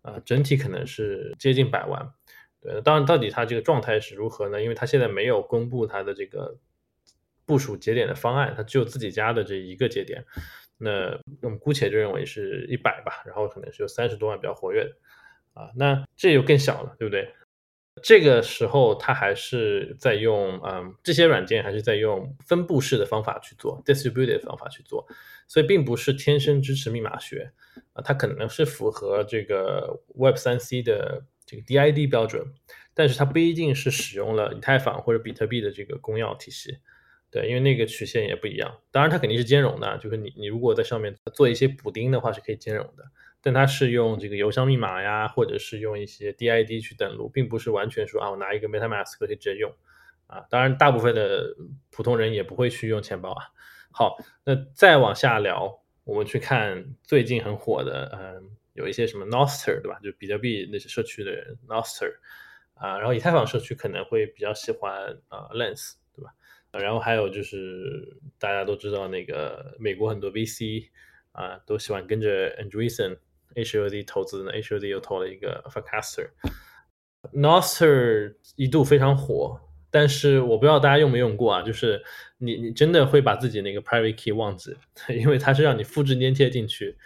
[0.00, 2.14] 啊，整体可能是接近百万。
[2.62, 4.62] 对，当然到底它这个状态是如何呢？
[4.62, 6.58] 因为它现在没有公布它的这个
[7.44, 10.24] 部署节点的方案，它只有自己家的这一个节点。
[10.78, 14.96] 那我们姑且就认为是一百吧，然后可能是有三十多万比较活跃的。
[15.58, 17.34] 啊，那这就更小了，对不对？
[18.00, 25.04] 这个时候他还是在用，嗯，这些软件还是在用分布式的方法去做，distributed 方法去做，
[25.48, 27.50] 所以并不是天生支持密码学
[27.94, 32.46] 啊，它可能是符合这个 Web 三 C 的这个 DID 标准，
[32.94, 36.78] 但是它不一定是使用了以太坊或者比特币的这个公钥体系，
[37.32, 38.78] 对，因为那个曲线也不一样。
[38.92, 43.04] 当然，它肯定是兼容的，就是你你如果在上面做一些补丁的话，是可以兼容的。
[43.40, 49.72] 但它是用这个邮箱密码呀，或者是用一些 DID 去登录，并不是完全说啊，我拿一个 MetaMask 可以直接用
[50.26, 50.44] 啊。
[50.50, 51.54] 当然，大部分的
[51.90, 53.44] 普通人也不会去用钱包啊。
[53.92, 59.98] 好，那再往下聊，我们去看最近很火的，嗯，有一些什么 Noster 对吧？
[60.02, 62.12] 就比特币那些社区的人 Noster
[62.74, 66.32] 啊，然后以太坊社区可能会比较喜欢啊 Lens 对吧？
[66.72, 70.88] 然后还有就是大家都知道那个美国很多 VC
[71.32, 73.16] 啊，都喜欢跟着 Andreessen。
[73.54, 82.02] HOD 投资呢，HOD 又投了一个 Farcaster，Nostr 一度非常火，但是我不知道大家用没用过啊，就是
[82.38, 84.76] 你你真的会把自己那个 private key 忘记，
[85.08, 86.96] 因为它是让你复制粘贴进去，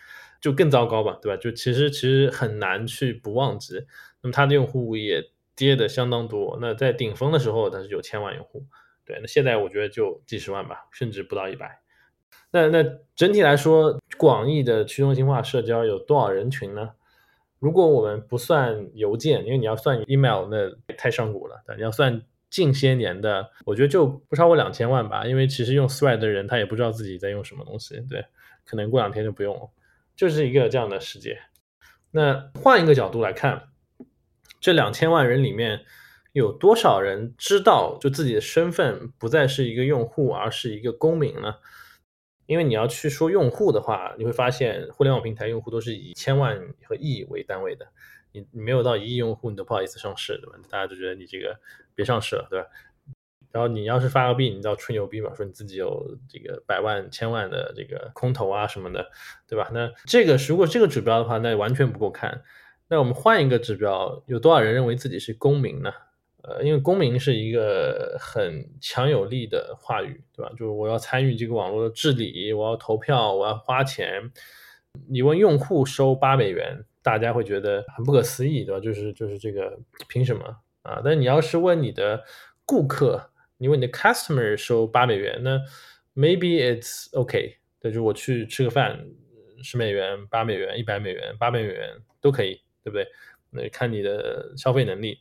[0.41, 1.41] 就更糟糕吧，对吧？
[1.41, 3.85] 就其实其实很难去不忘记，
[4.23, 5.23] 那么它的用户也
[5.55, 8.65] 跌的相当多，那在顶峰的时候它是有千万用户，
[9.05, 11.82] 对，那现在我觉得就几十万吧，甚至不到一百。
[12.53, 12.85] 那那
[13.17, 16.91] 整体来说，广义的去中心化社交有多少人群呢？
[17.59, 21.63] 如果我们不算邮件，因为你要算 email，那太上古了。
[21.67, 25.25] 但你要算近些年的，我觉得就不超过两千万吧。
[25.25, 28.25] 因为其实用 Thread 的人，他也不知道自己在用什么东西，对，
[28.67, 29.71] 可能过两天就不用了，
[30.15, 31.39] 就是一个这样的世界。
[32.11, 33.69] 那换一个角度来看，
[34.61, 35.81] 这两千万人里面
[36.33, 41.55] 有多少人知道，就自己的身份不再是一个用户，而是一个公民呢？
[42.53, 47.87] 因为你要去说用户的话，你会发现互联网平台用户都是以千万和亿为单位的。
[48.31, 50.59] 你你没有到一亿用户，你都不好意思上市，对吧？
[50.69, 51.59] 大家都觉得你这个
[51.95, 52.69] 别上市了，对吧？
[53.53, 55.35] 然后你要是发个币，你知道吹牛逼嘛？
[55.35, 59.11] 说你自己有这个百万、千万的这个空投啊什么的，
[59.49, 59.71] 对吧？
[59.73, 62.43] 那这个如果这个指标的话，那完全不够看。
[62.89, 65.91] 那我们换一个指标，有多少人认为自己是公民呢？
[66.43, 70.51] 呃，因为公民是一个很强有力的话语，对吧？
[70.51, 74.31] 就是我要参与这个网络的治理，我要投票，我要花钱。
[75.09, 78.81] 你问用户收八美元，大家会觉得很不可思议，对吧？
[78.81, 79.79] 就是就是这个
[80.09, 80.45] 凭什么
[80.83, 81.01] 啊？
[81.05, 82.23] 但你要是问你的
[82.67, 85.61] 顾客，你问你的 customer 收八美元，那
[86.15, 89.03] maybe it's okay，对，就我去吃个饭，
[89.63, 91.89] 十美元、八美元、一百美元、八百美元
[92.21, 93.07] 都可以，对不对？
[93.51, 95.19] 那看你的消费能力。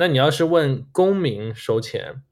[0.00, 2.22] 那你要是问公民收钱，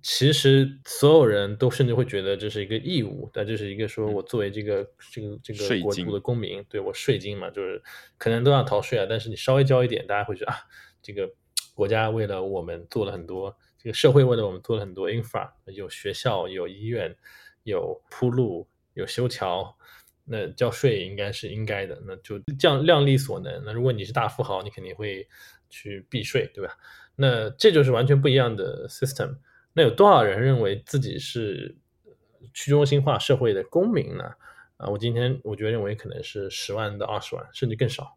[0.00, 7.82] 其实所有人都甚至会觉得这是一个义务，但这是一个说我作为这个、嗯、这个这个国度的公民，对我税金嘛，就是
[8.16, 10.56] 可能都要逃税啊，但是你稍微交一点，大家会觉得啊，
[11.02, 11.30] 这个
[11.74, 13.54] 国家为了我们做了很多。
[13.76, 17.14] 这个社会为了我们做了很多 infra，有学校、有医院、
[17.64, 19.76] 有铺路、有修桥，
[20.24, 23.62] 那交税应该是应该的，那就这样量力所能。
[23.62, 25.28] 那如果你是大富豪，你肯定会
[25.74, 26.74] 去避税，对吧？
[27.16, 29.36] 那这就是完全不一样的 system。
[29.72, 31.76] 那有多少人认为自己是
[32.52, 34.24] 去中心化社会的公民呢？
[34.76, 38.16] 啊，我今天我觉得认为可能是十万到二十万，甚至更少。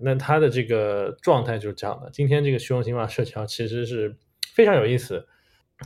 [0.00, 2.10] 那他的这个状态就是这样的。
[2.10, 4.16] 今天这个去中心化社交其实是。
[4.54, 5.28] 非常有意思，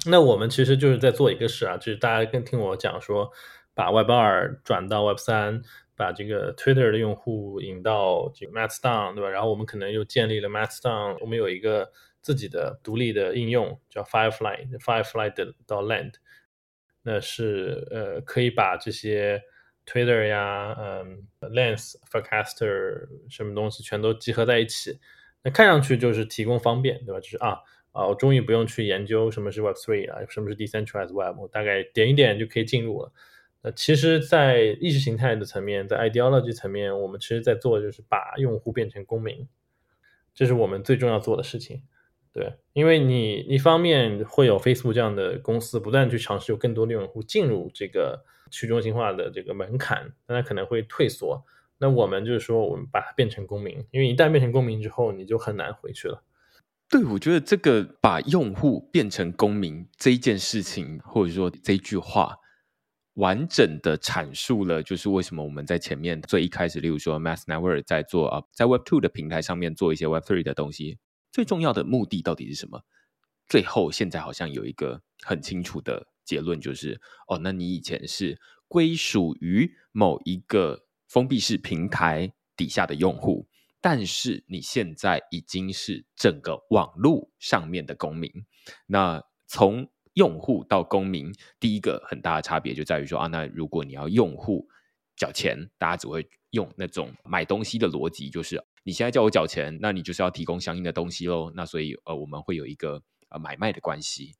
[0.06, 3.30] 那我们其实就是在做一个事啊，就是大家跟听我讲说，
[3.74, 5.60] 把 Web 二转到 Web 三，
[6.02, 9.28] 把这个 Twitter 的用户引到这个 Mastodon，对吧？
[9.30, 16.14] 然后我们可能又建立了 Mastodon，我们有一个自己的独立的应用叫 Firefly，Firefly 的到 Land，
[17.02, 19.40] 那是呃可以把这些
[19.86, 24.98] Twitter 呀、嗯 Lens，Forecaster 什么东西全都集合在一起，
[25.44, 27.20] 那看上去就是提供方便，对吧？
[27.20, 27.58] 就是啊。
[27.92, 33.12] 啊，我终于不用去研究什么是 Web3 啊，什么是 Decentralized Web，我大概点一点就可以进入了。
[33.62, 39.46] 那其实，在意识形态的层面，在 ideology 层面，我们其实在做的就是把用户变成公民，
[40.34, 41.82] 这是我们最重要做的事情。
[42.32, 51.44] 对，因为你一方面会有 Facebook 这样的公司不断去尝试有更多的用户进入这个去中心化的这个门槛，但它可能会退缩。
[51.78, 56.22] 那我们就是说，我们把它变成公民，因为一旦变成公民之后，你就很难回去了。
[56.88, 62.38] 对，我觉得这个把用户变成公民这一件事情，或者说这一句话，
[63.14, 70.98] 完整的阐述了，就是为什么我们在前面最一开始，例如说 Mass Network 在做啊，在 Web Two 的平台上面做一些 Web Three 的东西，
[71.30, 72.82] 最重要的目的到底是什么？
[73.48, 83.46] 最后现在好像有一个很清楚的结论，就是哦，那你以前是归属于某一个封闭式平台底下的用户。
[83.84, 88.30] 但是你现在已经是整个网络上面的公民。
[88.86, 94.68] 那从用户到公民，第一个很大的差别就在于说啊，那如果你要用户
[95.16, 101.52] 缴钱，大家只会用那种买东西的逻辑，就是你现在叫我缴钱，那你就是要提供相应的东西喽。
[101.54, 104.34] 那所以呃，我们会有一个呃买卖的关系，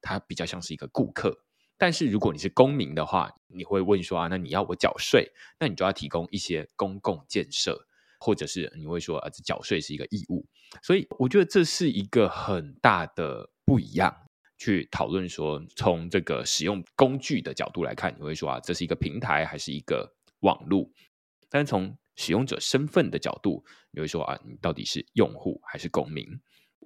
[0.00, 1.44] 它比较像是一个顾客。
[1.76, 7.86] 但是如果你是公民的话，你会问说啊，那你要我缴税，那你就要提供一些公共建设。
[8.20, 10.46] 或者是你会说啊，这缴税是一个义务，
[10.82, 14.16] 所以我觉得这是一个很大的不一样。
[14.64, 20.10] 去讨论说，从这个使用工具的角度来看，你会说啊，这是一个平台还是一个
[20.40, 20.90] 网络？
[21.50, 26.26] 但是从使用者身份的角度，你会说啊，你到底是用户还是公民？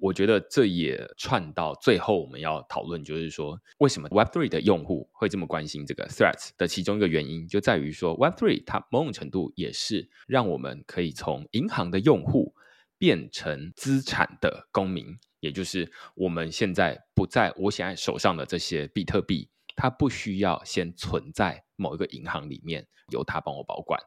[0.00, 12.54] 我觉得这也串到最后，我们要讨论，就是说，为什么 Web Three 的用户会这么关心这个 threats 的其中一个原因，就在于说 Web Three 它某种程度也是让我们可以从银行的用户
[12.98, 24.01] 变成资产的公民，也就是我们现在不在我现在手上的这些比特币，它不需要先存在某一个银行里面，由它帮我保管，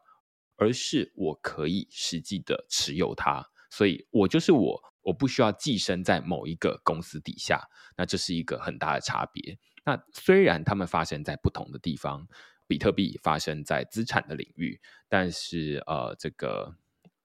[0.58, 4.92] 而是我可以实际的持有它，所以我就是我。
[5.04, 7.60] 我不需要寄生在某一个公司底下，
[7.98, 9.58] 那这是一个很大的差别。
[9.84, 12.28] 那虽然他们发生在不同的地方，
[12.68, 14.80] 比特币发生在资产的领域，
[15.10, 16.76] 但是呃，这个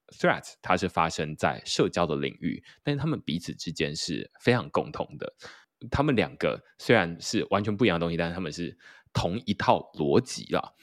[0.08, 5.34] threat 它是发生在社交的领域，但是他们彼此之间是非常共同的。
[5.90, 8.76] 他们两个虽然是完全不一样的东西，但是他们是
[9.12, 10.74] 同一套逻辑了。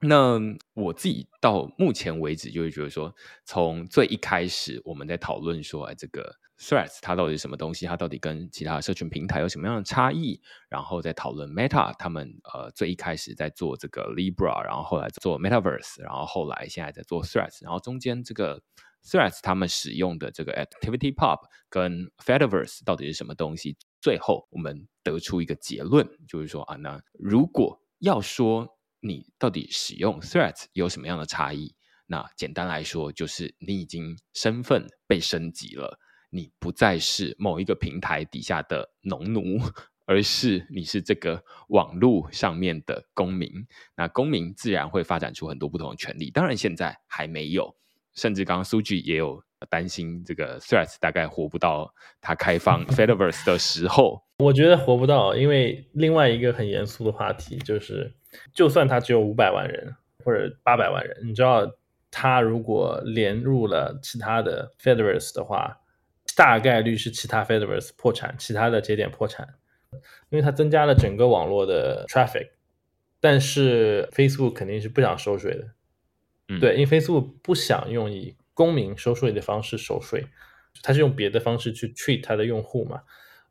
[0.00, 0.38] 那
[0.74, 7.84] 我自己到目前为止就会觉得说，从最一开始我们在讨论说，哎，这个 Threads 它到底是什么东西？
[7.86, 10.40] 它到底跟其他社群平台有什么样的差异？
[10.68, 18.62] 然后在讨论 Meta 他们呃最一开始在做这个 Libra，然后后来做 Metaverse，然后后来现在在做 Threads，然后中间这个
[19.04, 23.76] Threads 他们使用的这个 Activity Pub 跟 Fediverse 到底是什么东西？
[24.00, 31.74] 最后我们得出一个结论，就是说啊，那如果要说你到底使用 Threads 有什么样的差异，
[32.06, 35.98] 那简单来说就是你已经身份被升级了，
[36.34, 39.60] 你不再是某一个平台底下的农奴。
[40.06, 43.50] 而是你是这个网络上面的公民，
[43.96, 46.30] 那公民自然会发展出很多不同的权利。
[46.30, 47.74] 当然现在还没有，
[48.14, 54.22] 甚至刚刚苏剧也有担心，这个 Threads 大概活不到它开放 Fediverse 的时候。
[54.40, 58.12] 我觉得活不到，因为另外一个很严肃的话题就是，
[58.52, 61.66] 就算它只有五百万人或者八百万人，你知道，
[62.10, 65.78] 它如果连入了其他的 Fediverse 的话，
[66.36, 69.54] 大概率是其他 Fediverse 破产，其他的节点破产。
[70.28, 72.48] 因为它增加了整个网络的 traffic，
[73.20, 75.68] 但是 Facebook 肯定是不想收税的，
[76.48, 80.26] 嗯，对，因为 Facebook 不想用以公民收税的方式收税，
[80.82, 83.02] 它是用别的方式去 treat 它的用户嘛。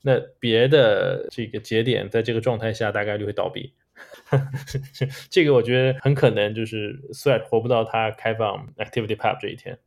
[0.01, 3.73] 那别的这个节点在这个状态下大概率会倒闭，
[5.31, 9.79] 这个我觉得很可能就是 Threads 活不到它开放 Activity Pub 这一天。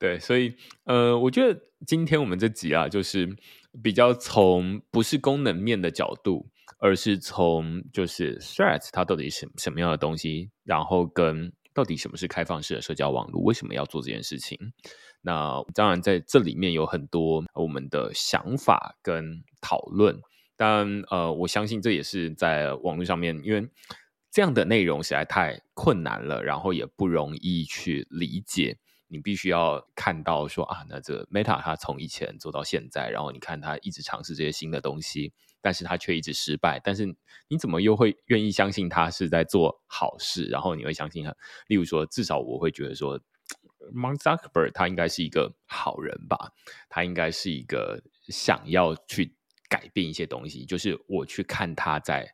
[0.00, 3.36] 对，所以呃，我觉得今天我们这集啊，就是。
[3.84, 6.44] 比较从不是功能面的角度，
[6.80, 14.58] 而是从就是 Threads 它到底是什么样的东西，然后跟到底什么是开放式的社交网络，为什么要做这件事情？
[15.22, 20.20] 那当然在这里面有很多我们的想法跟讨论，
[20.56, 23.64] 但呃，我相信这也是在网络上面，因为
[24.32, 28.76] 这样的内容实在太困难了，然后也不容易去理解。
[29.12, 36.80] 你必须要看到说啊，那这 Meta 它从以前做到现在，然后你看它一直尝试这些新的东西，但是它却一直失败。
[36.82, 37.04] 但是
[37.48, 40.44] 你怎么又会愿意相信它是在做好事？
[40.44, 41.34] 然后你会相信它？
[41.66, 43.18] 例如说，至少我会觉得说
[43.92, 46.52] ，Mark Zuckerberg 他应该是一个好人吧？
[46.88, 49.34] 他应该是一个想要去
[49.68, 50.64] 改变一些东西。
[50.64, 52.32] 就是我去看他在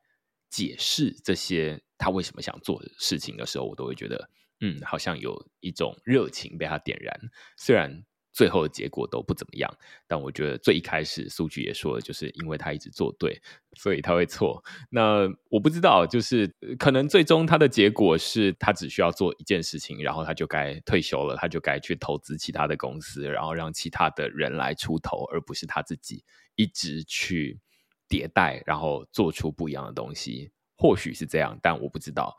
[0.50, 4.28] 解释这些他为什么想做的事情的时候，我都会觉得。
[4.60, 7.14] 嗯，好像有一种热情被他点燃，
[7.56, 9.70] 虽然最后的结果都不怎么样，
[10.06, 13.40] 但我觉得最一开始数据也说，就是因为他一直做对，
[13.78, 14.62] 所以他会错。
[14.90, 16.46] 那我不知道，就是
[16.78, 26.22] 可能最终他的结果是他只需要做一件事情，然后他就该退休了，他就该去投资其他的公司，然后让其他的人来出头，而不是他自己
[26.56, 27.58] 一直去
[28.06, 30.50] 迭代，然后做出不一样的东西。
[30.78, 32.36] 或许是这样，但我不知道。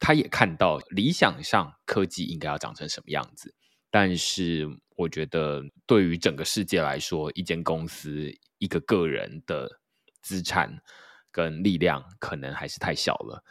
[0.00, 3.54] 他也看到理想上科技应该要长成什么样子，
[3.90, 9.80] 但是我觉得对于整个世界来说，一间公司一个个人的
[10.22, 10.82] 资产
[11.30, 13.44] 跟力量可能还是太小了。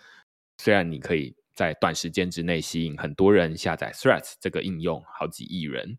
[0.57, 5.97] 虽然你可以在短时间之内吸引很多人下载 Threads 这个应用，好几亿人，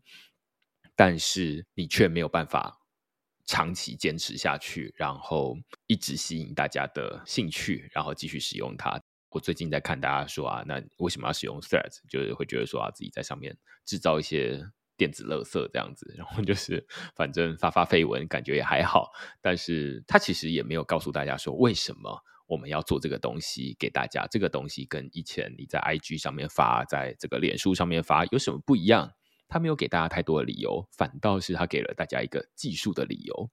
[0.95, 2.79] 但是你却没有办法
[3.45, 9.01] 长期坚持下去，然后一直吸引大家的兴趣，然后继续使用它。
[9.31, 12.01] 我最近在看大家说啊，那为什么要使用 Threads？
[12.09, 14.61] 就是会觉得说啊，自己在上面制造一些
[14.97, 19.09] 电子垃圾这样子，然后就是反正发发绯闻，感觉也还好。
[19.41, 24.27] 但是他其实也没有告诉大家说，为什么我们要做这个东西给大家。
[24.29, 29.13] 这个东西跟以前你在 IG 上面发，在这个脸书上面发有什么不一样？
[29.47, 33.49] 他没有给大家太多的理由，反倒是他给了大家一个技术的理由。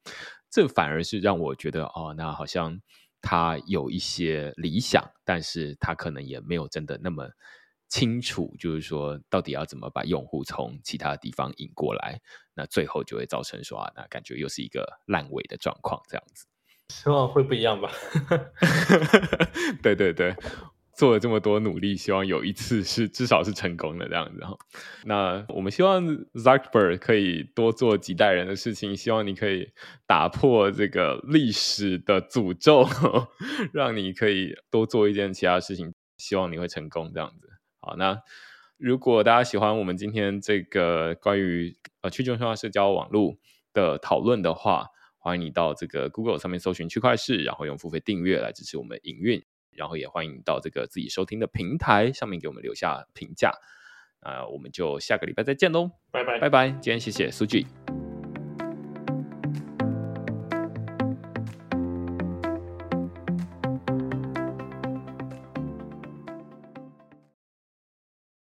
[0.51, 2.81] 这反而是让我觉得哦，那好像。
[3.21, 7.29] 他有一些理想，但是他可能也没有真的那么
[7.89, 12.21] 清楚，就是说到底要怎么把用户从其他地方引过来，
[12.55, 16.47] 那最后就会造成说啊，那感觉又是一个烂尾的状况，这样子。
[16.89, 17.91] 希望会不一样吧？
[19.83, 20.35] 对 对对。
[20.99, 24.59] 做了这么多努力，希望有一次是 至少是成功的这样子哈。
[25.05, 26.05] 那我们希望
[26.35, 29.71] Zuckerberg 可以多做几代人的事情，希望你可以
[30.09, 32.85] 打破这个历史的诅咒，
[33.73, 35.95] 让你可以多做一件其他事情。
[36.17, 37.49] 希望你会成功这样子。
[37.81, 38.21] 好，那
[38.77, 43.37] 如果大家喜欢我们今天这个关于呃去中心化社交网络
[43.73, 44.89] 的讨论的话，
[45.19, 49.41] 欢迎你到这个 Google 上面搜寻区块势，然后用付费订阅来支持我们营运。
[49.79, 53.53] 然后也欢迎到这个自己收听的平台上面给我们留下评价，
[54.21, 58.08] 呃我们就下个礼拜再见喽，拜拜，拜拜，今天谢谢苏句。